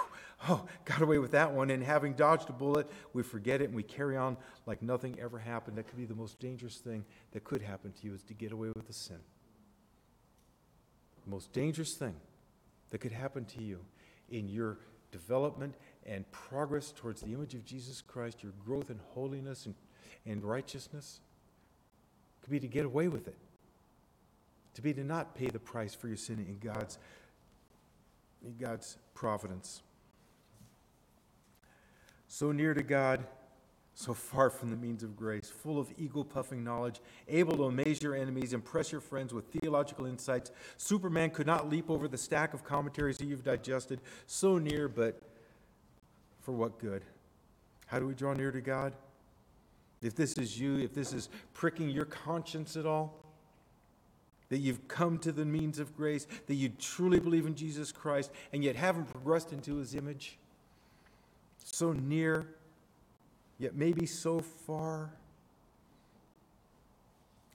oh, 0.49 0.65
got 0.85 1.01
away 1.01 1.17
with 1.17 1.31
that 1.31 1.51
one. 1.51 1.69
And 1.69 1.83
having 1.83 2.13
dodged 2.13 2.49
a 2.49 2.53
bullet, 2.53 2.89
we 3.13 3.23
forget 3.23 3.61
it 3.61 3.65
and 3.65 3.75
we 3.75 3.83
carry 3.83 4.15
on 4.15 4.37
like 4.65 4.81
nothing 4.81 5.17
ever 5.19 5.37
happened. 5.37 5.77
That 5.77 5.87
could 5.87 5.97
be 5.97 6.05
the 6.05 6.15
most 6.15 6.39
dangerous 6.39 6.77
thing 6.77 7.03
that 7.31 7.43
could 7.43 7.61
happen 7.61 7.91
to 7.91 8.07
you 8.07 8.13
is 8.13 8.23
to 8.23 8.33
get 8.33 8.53
away 8.53 8.69
with 8.73 8.89
a 8.89 8.93
sin. 8.93 9.19
The 11.25 11.31
most 11.31 11.51
dangerous 11.51 11.95
thing 11.95 12.15
that 12.91 12.99
could 12.99 13.11
happen 13.11 13.45
to 13.45 13.63
you 13.63 13.79
in 14.29 14.47
your 14.47 14.77
development 15.11 15.75
and 16.05 16.29
progress 16.31 16.93
towards 16.95 17.21
the 17.21 17.33
image 17.33 17.53
of 17.53 17.65
Jesus 17.65 18.01
Christ, 18.01 18.43
your 18.43 18.53
growth 18.63 18.89
in 18.89 18.99
holiness 19.13 19.65
and, 19.65 19.75
and 20.25 20.43
righteousness, 20.43 21.19
could 22.41 22.51
be 22.51 22.59
to 22.59 22.67
get 22.67 22.85
away 22.85 23.07
with 23.07 23.27
it. 23.27 23.37
To 24.75 24.81
be 24.81 24.93
to 24.93 25.03
not 25.03 25.35
pay 25.35 25.47
the 25.47 25.59
price 25.59 25.95
for 25.95 26.07
your 26.07 26.17
sin 26.17 26.39
in 26.39 26.59
God's, 26.59 26.99
in 28.45 28.55
God's 28.57 28.97
providence 29.13 29.81
so 32.35 32.51
near 32.51 32.73
to 32.73 32.83
God, 32.83 33.23
so 33.93 34.13
far 34.13 34.49
from 34.49 34.69
the 34.69 34.75
means 34.75 35.03
of 35.03 35.15
grace, 35.15 35.49
full 35.49 35.79
of 35.79 35.89
ego 35.97 36.21
puffing 36.21 36.65
knowledge, 36.65 36.99
able 37.29 37.55
to 37.55 37.63
amaze 37.63 38.01
your 38.01 38.13
enemies, 38.13 38.51
impress 38.51 38.91
your 38.91 38.99
friends 38.99 39.33
with 39.33 39.45
theological 39.45 40.05
insights. 40.05 40.51
Superman 40.75 41.29
could 41.29 41.47
not 41.47 41.69
leap 41.69 41.89
over 41.89 42.09
the 42.09 42.17
stack 42.17 42.53
of 42.53 42.65
commentaries 42.65 43.17
that 43.19 43.25
you've 43.25 43.45
digested. 43.45 44.01
So 44.27 44.57
near, 44.57 44.89
but 44.89 45.21
for 46.41 46.51
what 46.51 46.77
good? 46.77 47.03
How 47.85 47.99
do 47.99 48.07
we 48.07 48.13
draw 48.13 48.33
near 48.33 48.51
to 48.51 48.59
God? 48.59 48.93
If 50.01 50.13
this 50.13 50.33
is 50.33 50.59
you, 50.59 50.77
if 50.77 50.93
this 50.93 51.13
is 51.13 51.29
pricking 51.53 51.89
your 51.89 52.03
conscience 52.03 52.75
at 52.75 52.85
all, 52.85 53.24
that 54.49 54.59
you've 54.59 54.87
come 54.87 55.17
to 55.19 55.31
the 55.31 55.45
means 55.45 55.79
of 55.79 55.95
grace, 55.95 56.27
that 56.47 56.55
you 56.55 56.69
truly 56.79 57.19
believe 57.19 57.45
in 57.45 57.55
Jesus 57.55 57.91
Christ, 57.91 58.31
and 58.53 58.63
yet 58.63 58.75
haven't 58.75 59.05
progressed 59.05 59.51
into 59.51 59.75
his 59.75 59.95
image, 59.95 60.37
so 61.63 61.93
near, 61.93 62.45
yet 63.57 63.75
maybe 63.75 64.05
so 64.05 64.39
far? 64.39 65.11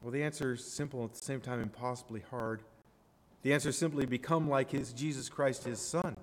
Well, 0.03 0.11
the 0.11 0.23
answer 0.23 0.55
is 0.55 0.65
simple 0.65 1.05
at 1.05 1.13
the 1.13 1.19
same 1.19 1.41
time 1.41 1.61
impossibly 1.61 2.23
hard. 2.31 2.63
The 3.43 3.53
answer 3.53 3.69
is 3.69 3.79
simply 3.79 4.07
become 4.07 4.49
like 4.49 4.71
his 4.71 4.93
Jesus 4.93 5.29
Christ, 5.29 5.65
his 5.65 5.81
Son. 5.81 6.17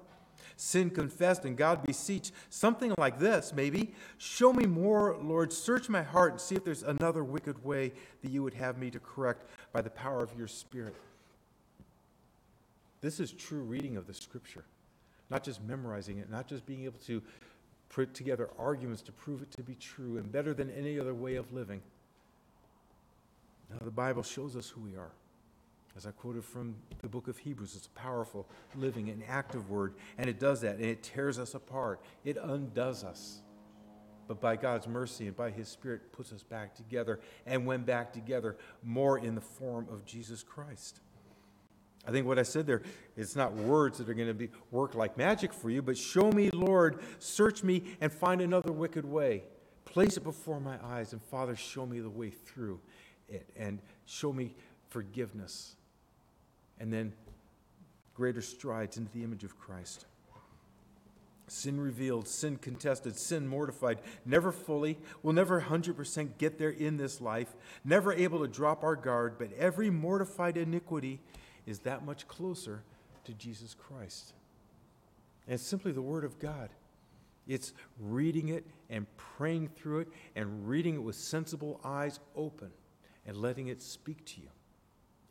Sin 0.57 0.89
confessed 0.89 1.45
and 1.45 1.55
God 1.55 1.83
beseech. 1.85 2.31
Something 2.49 2.93
like 2.97 3.19
this, 3.19 3.53
maybe. 3.55 3.93
Show 4.17 4.51
me 4.51 4.65
more, 4.65 5.15
Lord. 5.21 5.53
Search 5.53 5.87
my 5.87 6.01
heart 6.01 6.31
and 6.31 6.41
see 6.41 6.55
if 6.55 6.65
there's 6.65 6.81
another 6.81 7.23
wicked 7.23 7.63
way 7.63 7.93
that 8.23 8.31
you 8.31 8.41
would 8.41 8.55
have 8.55 8.79
me 8.79 8.89
to 8.89 8.99
correct 8.99 9.45
by 9.71 9.81
the 9.81 9.91
power 9.91 10.23
of 10.23 10.33
your 10.35 10.47
Spirit. 10.47 10.95
This 13.01 13.19
is 13.19 13.31
true 13.31 13.61
reading 13.61 13.97
of 13.97 14.07
the 14.07 14.15
Scripture, 14.15 14.65
not 15.29 15.43
just 15.43 15.63
memorizing 15.63 16.17
it, 16.17 16.31
not 16.31 16.47
just 16.47 16.65
being 16.65 16.85
able 16.85 16.99
to 17.05 17.21
put 17.89 18.15
together 18.15 18.49
arguments 18.57 19.03
to 19.03 19.11
prove 19.11 19.43
it 19.43 19.51
to 19.51 19.61
be 19.61 19.75
true 19.75 20.17
and 20.17 20.31
better 20.31 20.55
than 20.55 20.71
any 20.71 20.99
other 20.99 21.13
way 21.13 21.35
of 21.35 21.53
living. 21.53 21.81
Now, 23.69 23.77
the 23.83 23.91
Bible 23.91 24.23
shows 24.23 24.55
us 24.55 24.69
who 24.69 24.81
we 24.81 24.95
are. 24.95 25.11
As 25.97 26.05
I 26.05 26.11
quoted 26.11 26.45
from 26.45 26.75
the 27.01 27.07
book 27.07 27.27
of 27.27 27.39
Hebrews, 27.39 27.75
it's 27.75 27.87
a 27.87 27.99
powerful, 27.99 28.47
living, 28.75 29.09
and 29.09 29.23
active 29.27 29.71
word, 29.71 29.95
and 30.19 30.29
it 30.29 30.39
does 30.39 30.61
that, 30.61 30.75
and 30.75 30.85
it 30.85 31.01
tears 31.01 31.39
us 31.39 31.55
apart. 31.55 32.01
It 32.23 32.37
undoes 32.37 33.03
us. 33.03 33.41
But 34.27 34.39
by 34.39 34.57
God's 34.57 34.87
mercy 34.87 35.25
and 35.25 35.35
by 35.35 35.49
His 35.49 35.67
Spirit, 35.67 36.11
puts 36.11 36.31
us 36.31 36.43
back 36.43 36.75
together, 36.75 37.19
and 37.47 37.65
when 37.65 37.81
back 37.81 38.13
together, 38.13 38.57
more 38.83 39.17
in 39.17 39.33
the 39.33 39.41
form 39.41 39.87
of 39.91 40.05
Jesus 40.05 40.43
Christ. 40.43 40.99
I 42.05 42.11
think 42.11 42.27
what 42.27 42.37
I 42.37 42.43
said 42.43 42.67
there, 42.67 42.83
it's 43.15 43.35
not 43.35 43.53
words 43.53 43.97
that 43.97 44.07
are 44.07 44.13
going 44.13 44.27
to 44.27 44.35
be 44.35 44.49
work 44.69 44.93
like 44.93 45.17
magic 45.17 45.51
for 45.51 45.71
you, 45.71 45.81
but 45.81 45.97
show 45.97 46.31
me, 46.31 46.51
Lord, 46.51 46.99
search 47.17 47.63
me 47.63 47.83
and 48.01 48.11
find 48.11 48.41
another 48.41 48.71
wicked 48.71 49.03
way. 49.03 49.45
Place 49.85 50.15
it 50.15 50.23
before 50.23 50.59
my 50.59 50.77
eyes, 50.83 51.13
and 51.13 51.23
Father, 51.23 51.55
show 51.55 51.87
me 51.87 52.01
the 52.01 52.09
way 52.09 52.29
through 52.29 52.79
it, 53.27 53.49
and 53.57 53.79
show 54.05 54.31
me 54.31 54.53
forgiveness, 54.89 55.75
and 56.79 56.91
then 56.91 57.13
greater 58.13 58.41
strides 58.41 58.97
into 58.97 59.11
the 59.11 59.23
image 59.23 59.43
of 59.43 59.57
Christ. 59.59 60.05
Sin 61.47 61.79
revealed, 61.79 62.27
sin 62.27 62.57
contested, 62.57 63.17
sin 63.17 63.47
mortified, 63.47 63.99
never 64.25 64.51
fully, 64.51 64.97
we'll 65.23 65.33
never 65.33 65.61
100% 65.61 66.37
get 66.37 66.59
there 66.59 66.71
in 66.71 66.97
this 66.97 67.21
life, 67.21 67.55
never 67.85 68.11
able 68.11 68.39
to 68.39 68.47
drop 68.47 68.83
our 68.83 68.97
guard, 68.97 69.37
but 69.37 69.53
every 69.53 69.89
mortified 69.89 70.57
iniquity 70.57 71.21
is 71.65 71.79
that 71.79 72.03
much 72.03 72.27
closer 72.27 72.83
to 73.23 73.33
Jesus 73.33 73.73
Christ. 73.73 74.33
And 75.45 75.53
it's 75.53 75.63
simply 75.63 75.93
the 75.93 76.01
Word 76.01 76.25
of 76.25 76.37
God. 76.39 76.69
It's 77.47 77.71
reading 77.97 78.49
it 78.49 78.65
and 78.89 79.05
praying 79.15 79.69
through 79.69 79.99
it 79.99 80.07
and 80.35 80.67
reading 80.67 80.95
it 80.95 81.03
with 81.03 81.15
sensible 81.15 81.79
eyes 81.83 82.19
open 82.35 82.71
and 83.25 83.37
letting 83.37 83.67
it 83.67 83.81
speak 83.81 84.25
to 84.25 84.41
you 84.41 84.49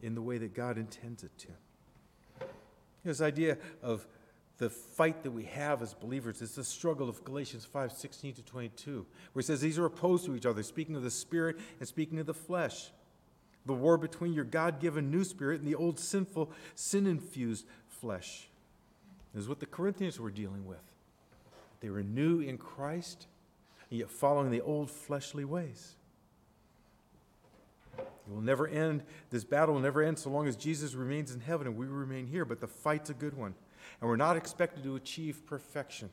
in 0.02 0.14
the 0.14 0.22
way 0.22 0.38
that 0.38 0.54
God 0.54 0.78
intends 0.78 1.24
it 1.24 1.37
to. 1.38 2.46
This 3.04 3.20
idea 3.20 3.59
of 3.82 4.06
the 4.59 4.70
fight 4.70 5.22
that 5.22 5.30
we 5.30 5.44
have 5.44 5.82
as 5.82 5.94
believers 5.94 6.40
is 6.42 6.54
the 6.54 6.64
struggle 6.64 7.09
of 7.09 7.22
Galatians 7.24 7.64
5 7.64 7.92
16 7.92 8.35
to 8.35 8.42
22, 8.42 9.06
where 9.32 9.40
it 9.40 9.44
says 9.44 9.61
these 9.61 9.78
are 9.78 9.87
opposed 9.87 10.24
to 10.26 10.35
each 10.35 10.46
other, 10.46 10.62
speaking 10.62 10.96
of 10.96 11.02
the 11.02 11.11
spirit 11.11 11.56
and 11.78 11.87
speaking 11.87 12.18
of 12.18 12.26
the 12.26 12.35
flesh 12.35 12.90
the 13.66 13.74
war 13.74 13.98
between 13.98 14.32
your 14.32 14.44
God 14.44 14.80
given 14.80 15.11
new 15.11 15.24
spirit 15.24 15.61
and 15.61 15.68
the 15.68 15.74
old 15.74 15.98
sinful, 15.98 16.50
sin 16.74 17.06
infused 17.06 17.66
flesh. 17.88 18.48
This 19.35 19.42
is 19.42 19.48
what 19.48 19.61
the 19.61 19.66
Corinthians 19.66 20.18
were 20.18 20.30
dealing 20.30 20.64
with. 20.64 20.78
They 21.80 21.90
were 21.90 22.04
new 22.04 22.40
in 22.40 22.56
Christ, 22.56 23.26
and 23.90 23.98
yet 23.98 24.11
following 24.11 24.50
the 24.50 24.62
old 24.62 24.90
fleshly 24.90 25.44
ways. 25.44 25.96
It 28.26 28.32
will 28.32 28.42
never 28.42 28.66
end. 28.66 29.02
This 29.30 29.44
battle 29.44 29.74
will 29.74 29.82
never 29.82 30.02
end 30.02 30.18
so 30.18 30.30
long 30.30 30.48
as 30.48 30.56
Jesus 30.56 30.94
remains 30.94 31.32
in 31.32 31.40
heaven 31.40 31.66
and 31.66 31.76
we 31.76 31.86
remain 31.86 32.26
here. 32.26 32.44
But 32.44 32.60
the 32.60 32.66
fight's 32.66 33.10
a 33.10 33.14
good 33.14 33.36
one. 33.36 33.54
And 34.00 34.10
we're 34.10 34.16
not 34.16 34.36
expected 34.36 34.82
to 34.82 34.96
achieve 34.96 35.46
perfection. 35.46 36.10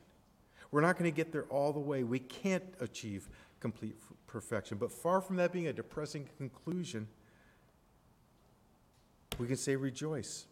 We're 0.70 0.80
not 0.80 0.98
going 0.98 1.10
to 1.10 1.16
get 1.16 1.32
there 1.32 1.44
all 1.44 1.72
the 1.72 1.80
way. 1.80 2.02
We 2.04 2.18
can't 2.18 2.64
achieve 2.80 3.28
complete 3.60 3.96
perfection. 4.26 4.78
But 4.78 4.92
far 4.92 5.20
from 5.20 5.36
that 5.36 5.52
being 5.52 5.68
a 5.68 5.72
depressing 5.72 6.28
conclusion, 6.38 7.08
we 9.38 9.46
can 9.46 9.56
say 9.56 9.74
rejoice 9.76 10.46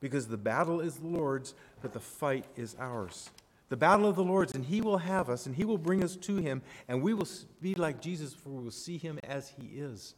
because 0.00 0.26
the 0.26 0.36
battle 0.36 0.80
is 0.80 0.96
the 0.96 1.06
Lord's, 1.06 1.54
but 1.80 1.92
the 1.92 2.00
fight 2.00 2.44
is 2.56 2.76
ours. 2.78 3.30
the 3.72 3.76
battle 3.76 4.06
of 4.06 4.16
the 4.16 4.22
Lord's, 4.22 4.54
and 4.54 4.66
He 4.66 4.82
will 4.82 4.98
have 4.98 5.30
us, 5.30 5.46
and 5.46 5.56
He 5.56 5.64
will 5.64 5.78
bring 5.78 6.04
us 6.04 6.14
to 6.16 6.36
Him, 6.36 6.60
and 6.88 7.00
we 7.00 7.14
will 7.14 7.26
be 7.62 7.74
like 7.74 8.02
Jesus, 8.02 8.34
for 8.34 8.50
we 8.50 8.64
will 8.64 8.70
see 8.70 8.98
Him 8.98 9.18
as 9.24 9.48
He 9.48 9.68
is. 9.68 10.14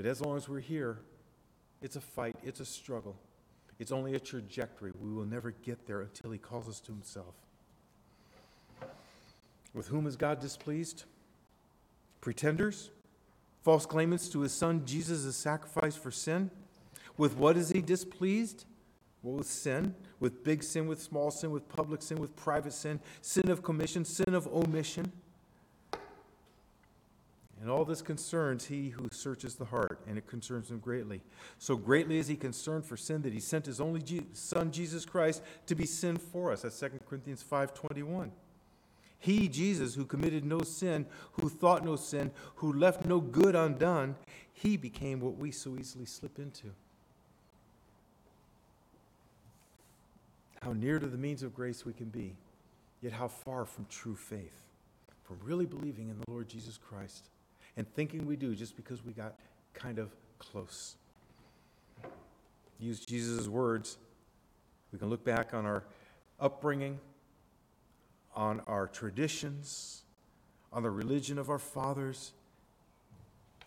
But 0.00 0.08
as 0.08 0.22
long 0.22 0.38
as 0.38 0.48
we're 0.48 0.60
here, 0.60 0.96
it's 1.82 1.94
a 1.94 2.00
fight, 2.00 2.34
it's 2.42 2.60
a 2.60 2.64
struggle. 2.64 3.16
It's 3.78 3.92
only 3.92 4.14
a 4.14 4.18
trajectory. 4.18 4.92
We 4.98 5.12
will 5.12 5.26
never 5.26 5.50
get 5.50 5.86
there 5.86 6.00
until 6.00 6.30
He 6.30 6.38
calls 6.38 6.70
us 6.70 6.80
to 6.80 6.92
Himself. 6.92 7.34
With 9.74 9.88
whom 9.88 10.06
is 10.06 10.16
God 10.16 10.40
displeased? 10.40 11.04
Pretenders? 12.22 12.88
False 13.60 13.84
claimants 13.84 14.30
to 14.30 14.40
His 14.40 14.54
Son 14.54 14.86
Jesus' 14.86 15.36
sacrifice 15.36 15.96
for 15.96 16.10
sin? 16.10 16.50
With 17.18 17.36
what 17.36 17.58
is 17.58 17.68
He 17.68 17.82
displeased? 17.82 18.64
Well, 19.22 19.34
with 19.36 19.48
sin, 19.48 19.94
with 20.18 20.42
big 20.42 20.62
sin, 20.62 20.86
with 20.86 21.02
small 21.02 21.30
sin, 21.30 21.50
with 21.50 21.68
public 21.68 22.00
sin, 22.00 22.18
with 22.18 22.34
private 22.36 22.72
sin, 22.72 23.00
sin 23.20 23.50
of 23.50 23.62
commission, 23.62 24.06
sin 24.06 24.32
of 24.32 24.46
omission. 24.46 25.12
And 27.60 27.70
all 27.70 27.84
this 27.84 28.00
concerns 28.00 28.64
he 28.66 28.88
who 28.88 29.06
searches 29.12 29.54
the 29.54 29.66
heart, 29.66 30.00
and 30.06 30.16
it 30.16 30.26
concerns 30.26 30.70
him 30.70 30.78
greatly. 30.78 31.20
So 31.58 31.76
greatly 31.76 32.16
is 32.16 32.26
he 32.26 32.36
concerned 32.36 32.86
for 32.86 32.96
sin 32.96 33.20
that 33.22 33.34
he 33.34 33.40
sent 33.40 33.66
his 33.66 33.82
only 33.82 34.02
Son, 34.32 34.72
Jesus 34.72 35.04
Christ, 35.04 35.42
to 35.66 35.74
be 35.74 35.84
sin 35.84 36.16
for 36.16 36.52
us. 36.52 36.62
That's 36.62 36.80
2 36.80 36.88
Corinthians 37.06 37.44
5.21. 37.48 38.30
He, 39.18 39.46
Jesus, 39.48 39.94
who 39.94 40.06
committed 40.06 40.46
no 40.46 40.62
sin, 40.62 41.04
who 41.32 41.50
thought 41.50 41.84
no 41.84 41.96
sin, 41.96 42.30
who 42.56 42.72
left 42.72 43.04
no 43.04 43.20
good 43.20 43.54
undone, 43.54 44.16
he 44.54 44.78
became 44.78 45.20
what 45.20 45.36
we 45.36 45.50
so 45.50 45.76
easily 45.78 46.06
slip 46.06 46.38
into. 46.38 46.68
How 50.62 50.72
near 50.72 50.98
to 50.98 51.06
the 51.06 51.18
means 51.18 51.42
of 51.42 51.54
grace 51.54 51.84
we 51.84 51.92
can 51.92 52.08
be, 52.08 52.36
yet 53.02 53.12
how 53.12 53.28
far 53.28 53.66
from 53.66 53.84
true 53.90 54.16
faith, 54.16 54.62
from 55.24 55.36
really 55.44 55.66
believing 55.66 56.08
in 56.08 56.18
the 56.18 56.30
Lord 56.30 56.48
Jesus 56.48 56.78
Christ 56.78 57.28
and 57.76 57.86
thinking 57.94 58.26
we 58.26 58.36
do 58.36 58.54
just 58.54 58.76
because 58.76 59.04
we 59.04 59.12
got 59.12 59.34
kind 59.74 59.98
of 59.98 60.10
close. 60.38 60.96
Use 62.78 63.04
Jesus' 63.04 63.46
words. 63.46 63.98
We 64.92 64.98
can 64.98 65.08
look 65.08 65.24
back 65.24 65.54
on 65.54 65.66
our 65.66 65.84
upbringing, 66.40 66.98
on 68.34 68.60
our 68.66 68.86
traditions, 68.86 70.02
on 70.72 70.82
the 70.82 70.90
religion 70.90 71.38
of 71.38 71.50
our 71.50 71.58
fathers. 71.58 72.32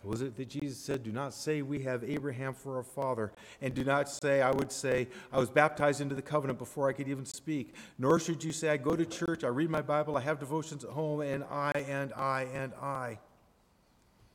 Was 0.02 0.20
it 0.20 0.36
that 0.36 0.50
Jesus 0.50 0.76
said, 0.76 1.02
Do 1.02 1.12
not 1.12 1.32
say 1.32 1.62
we 1.62 1.82
have 1.84 2.04
Abraham 2.04 2.52
for 2.52 2.76
our 2.76 2.82
father, 2.82 3.32
and 3.62 3.72
do 3.72 3.84
not 3.84 4.10
say, 4.10 4.42
I 4.42 4.50
would 4.50 4.70
say, 4.70 5.08
I 5.32 5.38
was 5.38 5.48
baptized 5.48 6.02
into 6.02 6.14
the 6.14 6.22
covenant 6.22 6.58
before 6.58 6.90
I 6.90 6.92
could 6.92 7.08
even 7.08 7.24
speak. 7.24 7.74
Nor 7.98 8.20
should 8.20 8.44
you 8.44 8.52
say, 8.52 8.68
I 8.68 8.76
go 8.76 8.96
to 8.96 9.06
church, 9.06 9.44
I 9.44 9.48
read 9.48 9.70
my 9.70 9.80
Bible, 9.80 10.18
I 10.18 10.20
have 10.20 10.38
devotions 10.38 10.84
at 10.84 10.90
home, 10.90 11.22
and 11.22 11.42
I, 11.44 11.72
and 11.88 12.12
I, 12.12 12.42
and 12.52 12.74
I. 12.74 13.18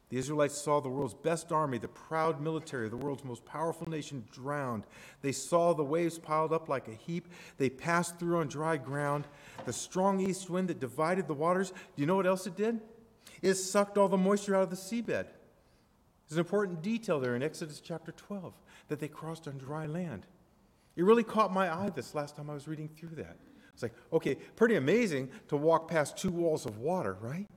The 0.10 0.18
Israelites 0.18 0.58
saw 0.58 0.80
the 0.80 0.90
world's 0.90 1.14
best 1.14 1.52
army, 1.52 1.78
the 1.78 1.88
proud 1.88 2.42
military, 2.42 2.90
the 2.90 2.98
world's 2.98 3.24
most 3.24 3.46
powerful 3.46 3.88
nation, 3.88 4.26
drowned. 4.32 4.86
They 5.22 5.32
saw 5.32 5.74
the 5.74 5.84
waves 5.84 6.18
piled 6.18 6.52
up 6.52 6.68
like 6.68 6.88
a 6.88 6.96
heap. 6.96 7.28
They 7.58 7.70
passed 7.70 8.18
through 8.18 8.40
on 8.40 8.48
dry 8.48 8.78
ground. 8.78 9.28
The 9.66 9.74
strong 9.74 10.20
east 10.20 10.50
wind 10.50 10.70
that 10.70 10.80
divided 10.80 11.28
the 11.28 11.36
waters, 11.36 11.70
do 11.70 12.02
you 12.02 12.08
know 12.08 12.16
what 12.16 12.26
else 12.26 12.48
it 12.48 12.56
did? 12.56 12.80
It 13.44 13.54
sucked 13.54 14.00
all 14.00 14.08
the 14.08 14.18
moisture 14.18 14.56
out 14.56 14.64
of 14.64 14.72
the 14.72 14.76
seabed. 14.76 15.28
There's 16.28 16.38
an 16.38 16.40
important 16.40 16.82
detail 16.82 17.20
there 17.20 17.36
in 17.36 17.44
Exodus 17.44 17.80
chapter 17.80 18.12
12 18.12 18.54
that 18.88 19.00
they 19.00 19.08
crossed 19.08 19.48
on 19.48 19.60
dry 19.60 19.86
land. 19.86 20.26
It 20.96 21.04
really 21.04 21.24
caught 21.24 21.54
my 21.54 21.72
eye 21.72 21.92
this 21.94 22.16
last 22.16 22.36
time 22.36 22.50
I 22.50 22.56
was 22.56 22.68
reading 22.68 22.90
through 22.90 23.16
that. 23.18 23.38
It's 23.76 23.84
like, 23.84 23.94
okay, 24.12 24.36
pretty 24.56 24.76
amazing 24.76 25.30
to 25.50 25.56
walk 25.56 25.88
past 25.88 26.18
two 26.18 26.32
walls 26.32 26.66
of 26.66 26.80
water, 26.80 27.16
right? 27.22 27.48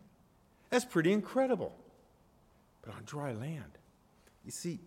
That's 0.68 0.84
pretty 0.84 1.12
incredible 1.12 1.74
but 2.82 2.94
on 2.94 3.02
dry 3.04 3.32
land. 3.32 3.78
You 4.44 4.50
see, 4.50 4.80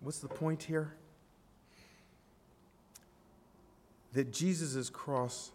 what's 0.00 0.18
the 0.18 0.28
point 0.28 0.64
here? 0.64 0.94
That 4.12 4.32
Jesus' 4.32 4.90
cross 4.90 5.52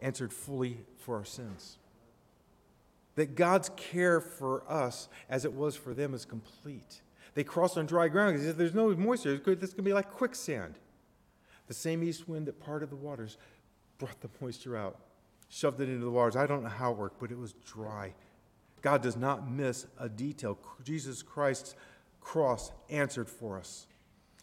answered 0.00 0.32
fully 0.32 0.78
for 0.98 1.16
our 1.16 1.24
sins. 1.24 1.76
That 3.16 3.34
God's 3.34 3.70
care 3.76 4.20
for 4.20 4.62
us, 4.70 5.08
as 5.28 5.44
it 5.44 5.52
was 5.52 5.76
for 5.76 5.92
them, 5.92 6.14
is 6.14 6.24
complete. 6.24 7.02
They 7.34 7.44
crossed 7.44 7.76
on 7.76 7.86
dry 7.86 8.08
ground 8.08 8.38
because 8.38 8.54
there's 8.54 8.74
no 8.74 8.94
moisture. 8.96 9.36
This 9.36 9.72
to 9.74 9.82
be 9.82 9.92
like 9.92 10.10
quicksand. 10.10 10.74
The 11.68 11.74
same 11.74 12.02
east 12.02 12.28
wind 12.28 12.46
that 12.46 12.58
parted 12.60 12.90
the 12.90 12.96
waters 12.96 13.36
brought 13.98 14.20
the 14.20 14.30
moisture 14.40 14.76
out, 14.76 14.96
shoved 15.48 15.80
it 15.80 15.88
into 15.88 16.04
the 16.04 16.10
waters. 16.10 16.36
I 16.36 16.46
don't 16.46 16.62
know 16.62 16.68
how 16.68 16.92
it 16.92 16.96
worked, 16.98 17.20
but 17.20 17.30
it 17.30 17.38
was 17.38 17.52
dry 17.52 18.14
God 18.82 19.02
does 19.02 19.16
not 19.16 19.50
miss 19.50 19.86
a 19.98 20.08
detail. 20.08 20.58
Jesus 20.84 21.22
Christ's 21.22 21.74
cross 22.20 22.72
answered 22.88 23.28
for 23.28 23.58
us, 23.58 23.86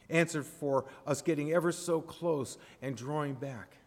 answered 0.10 0.46
for 0.46 0.86
us 1.06 1.22
getting 1.22 1.52
ever 1.54 1.72
so 1.72 2.02
close 2.02 2.58
and 2.82 2.96
drawing 2.96 3.34
back. 3.34 3.78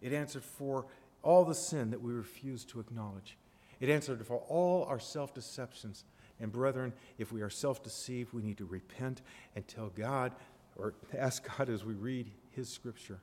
It 0.00 0.12
answered 0.12 0.44
for 0.44 0.86
all 1.22 1.44
the 1.44 1.54
sin 1.54 1.90
that 1.90 2.02
we 2.02 2.12
refuse 2.12 2.64
to 2.66 2.80
acknowledge. 2.80 3.38
It 3.80 3.88
answered 3.88 4.24
for 4.26 4.42
all 4.48 4.84
our 4.84 5.00
self 5.00 5.34
deceptions. 5.34 6.04
And 6.40 6.52
brethren, 6.52 6.92
if 7.16 7.32
we 7.32 7.42
are 7.42 7.50
self 7.50 7.82
deceived, 7.82 8.32
we 8.32 8.42
need 8.42 8.58
to 8.58 8.64
repent 8.64 9.22
and 9.56 9.66
tell 9.66 9.88
God, 9.88 10.32
or 10.76 10.94
ask 11.16 11.46
God 11.56 11.68
as 11.68 11.84
we 11.84 11.94
read 11.94 12.30
His 12.50 12.68
scripture, 12.68 13.20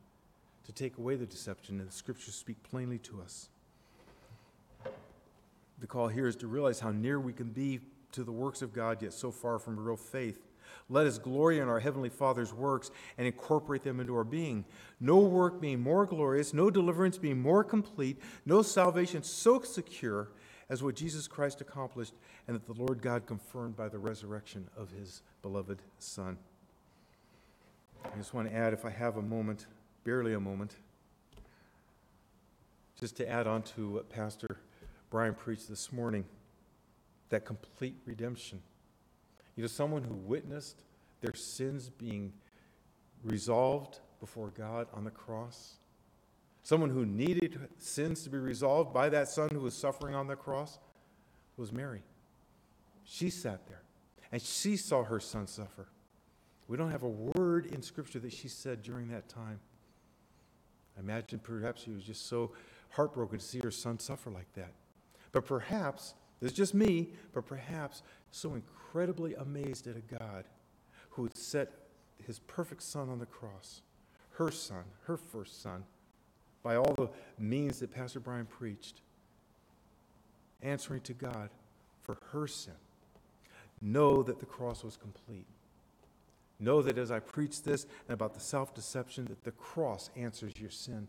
to 0.65 0.71
take 0.71 0.97
away 0.97 1.15
the 1.15 1.25
deception, 1.25 1.79
and 1.79 1.89
the 1.89 1.93
scriptures 1.93 2.35
speak 2.35 2.61
plainly 2.63 2.97
to 2.99 3.21
us. 3.21 3.49
The 5.81 5.87
call 5.87 6.07
here 6.07 6.27
is 6.27 6.35
to 6.37 6.47
realize 6.47 6.79
how 6.79 6.91
near 6.91 7.19
we 7.19 7.33
can 7.33 7.49
be 7.49 7.79
to 8.11 8.23
the 8.23 8.31
works 8.31 8.61
of 8.61 8.71
God, 8.71 9.01
yet 9.01 9.13
so 9.13 9.31
far 9.31 9.57
from 9.57 9.79
real 9.79 9.97
faith. 9.97 10.47
Let 10.89 11.07
us 11.07 11.17
glory 11.17 11.59
in 11.59 11.67
our 11.67 11.79
Heavenly 11.79 12.09
Father's 12.09 12.53
works 12.53 12.91
and 13.17 13.25
incorporate 13.25 13.83
them 13.83 13.99
into 13.99 14.15
our 14.15 14.23
being. 14.23 14.65
No 14.99 15.17
work 15.17 15.59
being 15.59 15.81
more 15.81 16.05
glorious, 16.05 16.53
no 16.53 16.69
deliverance 16.69 17.17
being 17.17 17.41
more 17.41 17.63
complete, 17.63 18.19
no 18.45 18.61
salvation 18.61 19.23
so 19.23 19.61
secure 19.61 20.29
as 20.69 20.83
what 20.83 20.95
Jesus 20.95 21.27
Christ 21.27 21.61
accomplished 21.61 22.13
and 22.47 22.55
that 22.55 22.65
the 22.65 22.79
Lord 22.79 23.01
God 23.01 23.25
confirmed 23.25 23.75
by 23.75 23.89
the 23.89 23.99
resurrection 23.99 24.67
of 24.77 24.91
his 24.91 25.21
beloved 25.41 25.81
Son. 25.99 26.37
I 28.05 28.15
just 28.17 28.33
want 28.33 28.49
to 28.49 28.55
add, 28.55 28.73
if 28.73 28.85
I 28.85 28.89
have 28.89 29.17
a 29.17 29.21
moment, 29.21 29.65
barely 30.03 30.33
a 30.33 30.39
moment, 30.39 30.75
just 32.99 33.15
to 33.17 33.27
add 33.27 33.47
on 33.47 33.63
to 33.63 33.89
what 33.89 34.09
Pastor 34.09 34.57
Brian 35.11 35.35
preached 35.35 35.67
this 35.67 35.91
morning 35.91 36.23
that 37.29 37.45
complete 37.45 37.97
redemption. 38.05 38.61
You 39.55 39.63
know, 39.63 39.67
someone 39.67 40.03
who 40.03 40.15
witnessed 40.15 40.83
their 41.19 41.35
sins 41.35 41.89
being 41.89 42.31
resolved 43.23 43.99
before 44.21 44.51
God 44.57 44.87
on 44.93 45.03
the 45.03 45.11
cross, 45.11 45.75
someone 46.63 46.89
who 46.89 47.05
needed 47.05 47.59
sins 47.77 48.23
to 48.23 48.29
be 48.29 48.37
resolved 48.37 48.93
by 48.93 49.09
that 49.09 49.27
son 49.27 49.49
who 49.51 49.59
was 49.59 49.73
suffering 49.73 50.15
on 50.15 50.27
the 50.27 50.35
cross 50.35 50.79
was 51.57 51.73
Mary. 51.73 52.03
She 53.03 53.29
sat 53.29 53.67
there 53.67 53.81
and 54.31 54.41
she 54.41 54.77
saw 54.77 55.03
her 55.03 55.19
son 55.19 55.45
suffer. 55.45 55.87
We 56.69 56.77
don't 56.77 56.91
have 56.91 57.03
a 57.03 57.09
word 57.09 57.65
in 57.65 57.81
Scripture 57.81 58.19
that 58.19 58.31
she 58.31 58.47
said 58.47 58.81
during 58.81 59.09
that 59.09 59.27
time. 59.27 59.59
I 60.95 61.01
imagine 61.01 61.39
perhaps 61.39 61.83
she 61.83 61.91
was 61.91 62.03
just 62.03 62.27
so 62.27 62.53
heartbroken 62.91 63.39
to 63.39 63.45
see 63.45 63.59
her 63.59 63.71
son 63.71 63.99
suffer 63.99 64.31
like 64.31 64.51
that. 64.53 64.71
But 65.31 65.45
perhaps, 65.45 66.13
this 66.39 66.51
is 66.51 66.57
just 66.57 66.73
me, 66.73 67.09
but 67.33 67.45
perhaps 67.45 68.03
so 68.31 68.53
incredibly 68.53 69.35
amazed 69.35 69.87
at 69.87 69.95
a 69.95 70.15
God 70.15 70.45
who 71.11 71.29
set 71.33 71.71
his 72.25 72.39
perfect 72.39 72.83
son 72.83 73.09
on 73.09 73.19
the 73.19 73.25
cross, 73.25 73.81
her 74.31 74.51
son, 74.51 74.83
her 75.05 75.17
first 75.17 75.61
son, 75.61 75.83
by 76.63 76.75
all 76.75 76.93
the 76.95 77.09
means 77.39 77.79
that 77.79 77.91
Pastor 77.93 78.19
Brian 78.19 78.45
preached, 78.45 79.01
answering 80.61 81.01
to 81.01 81.13
God 81.13 81.49
for 82.01 82.17
her 82.31 82.47
sin. 82.47 82.73
Know 83.81 84.21
that 84.23 84.39
the 84.39 84.45
cross 84.45 84.83
was 84.83 84.95
complete. 84.95 85.47
Know 86.59 86.83
that 86.83 86.99
as 86.99 87.09
I 87.09 87.19
preach 87.19 87.63
this 87.63 87.87
and 88.07 88.13
about 88.13 88.35
the 88.35 88.39
self 88.39 88.75
deception, 88.75 89.25
that 89.25 89.43
the 89.43 89.51
cross 89.51 90.11
answers 90.15 90.53
your 90.59 90.69
sin. 90.69 91.07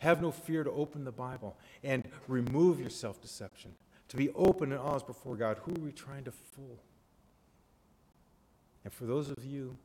Have 0.00 0.20
no 0.22 0.30
fear 0.30 0.64
to 0.64 0.70
open 0.70 1.04
the 1.04 1.12
Bible 1.12 1.56
and 1.84 2.08
remove 2.26 2.80
your 2.80 2.90
self 2.90 3.20
deception. 3.20 3.72
To 4.08 4.16
be 4.16 4.30
open 4.30 4.72
and 4.72 4.80
honest 4.80 5.06
before 5.06 5.36
God. 5.36 5.58
Who 5.62 5.72
are 5.72 5.84
we 5.84 5.92
trying 5.92 6.24
to 6.24 6.32
fool? 6.32 6.82
And 8.82 8.92
for 8.92 9.04
those 9.04 9.30
of 9.30 9.44
you 9.44 9.76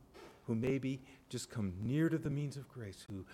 who 0.46 0.54
maybe 0.54 1.02
just 1.28 1.50
come 1.50 1.74
near 1.82 2.08
to 2.08 2.18
the 2.18 2.30
means 2.30 2.56
of 2.56 2.68
grace, 2.68 3.04
who 3.10 3.24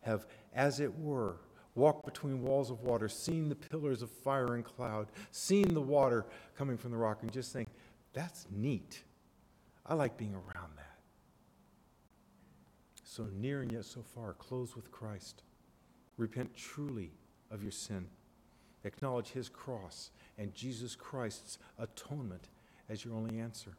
have, 0.00 0.26
as 0.54 0.78
it 0.78 0.98
were, 0.98 1.36
walked 1.74 2.04
between 2.04 2.42
walls 2.42 2.70
of 2.70 2.82
water, 2.82 3.08
seen 3.08 3.48
the 3.48 3.54
pillars 3.54 4.02
of 4.02 4.10
fire 4.10 4.54
and 4.54 4.64
cloud, 4.64 5.08
seen 5.30 5.74
the 5.74 5.80
water 5.80 6.26
coming 6.56 6.76
from 6.76 6.90
the 6.90 6.96
rock, 6.96 7.22
and 7.22 7.32
just 7.32 7.52
think, 7.52 7.68
that's 8.12 8.46
neat. 8.50 9.02
I 9.86 9.94
like 9.94 10.16
being 10.16 10.34
around 10.34 10.72
that. 10.76 10.98
so 13.04 13.26
near 13.32 13.62
and 13.62 13.72
yet 13.72 13.84
so 13.86 14.02
far, 14.02 14.34
close 14.34 14.76
with 14.76 14.90
Christ. 14.90 15.42
Repent 16.16 16.56
truly 16.56 17.12
of 17.50 17.62
your 17.62 17.72
sin. 17.72 18.06
Acknowledge 18.84 19.30
his 19.30 19.48
cross 19.48 20.10
and 20.38 20.54
Jesus 20.54 20.94
Christ's 20.94 21.58
atonement 21.78 22.48
as 22.88 23.04
your 23.04 23.14
only 23.14 23.38
answer. 23.38 23.76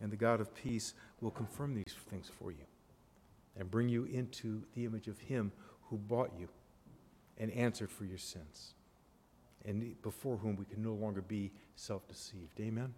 And 0.00 0.10
the 0.10 0.16
God 0.16 0.40
of 0.40 0.54
peace 0.54 0.94
will 1.20 1.30
confirm 1.30 1.74
these 1.74 1.94
things 2.10 2.30
for 2.38 2.50
you 2.50 2.64
and 3.58 3.70
bring 3.70 3.88
you 3.88 4.04
into 4.04 4.62
the 4.74 4.84
image 4.84 5.08
of 5.08 5.18
him 5.18 5.52
who 5.88 5.96
bought 5.96 6.32
you 6.38 6.48
and 7.38 7.50
answered 7.52 7.90
for 7.90 8.04
your 8.04 8.18
sins, 8.18 8.74
and 9.64 10.00
before 10.02 10.36
whom 10.36 10.56
we 10.56 10.64
can 10.64 10.82
no 10.82 10.92
longer 10.92 11.20
be 11.20 11.52
self 11.74 12.06
deceived. 12.08 12.58
Amen. 12.60 12.94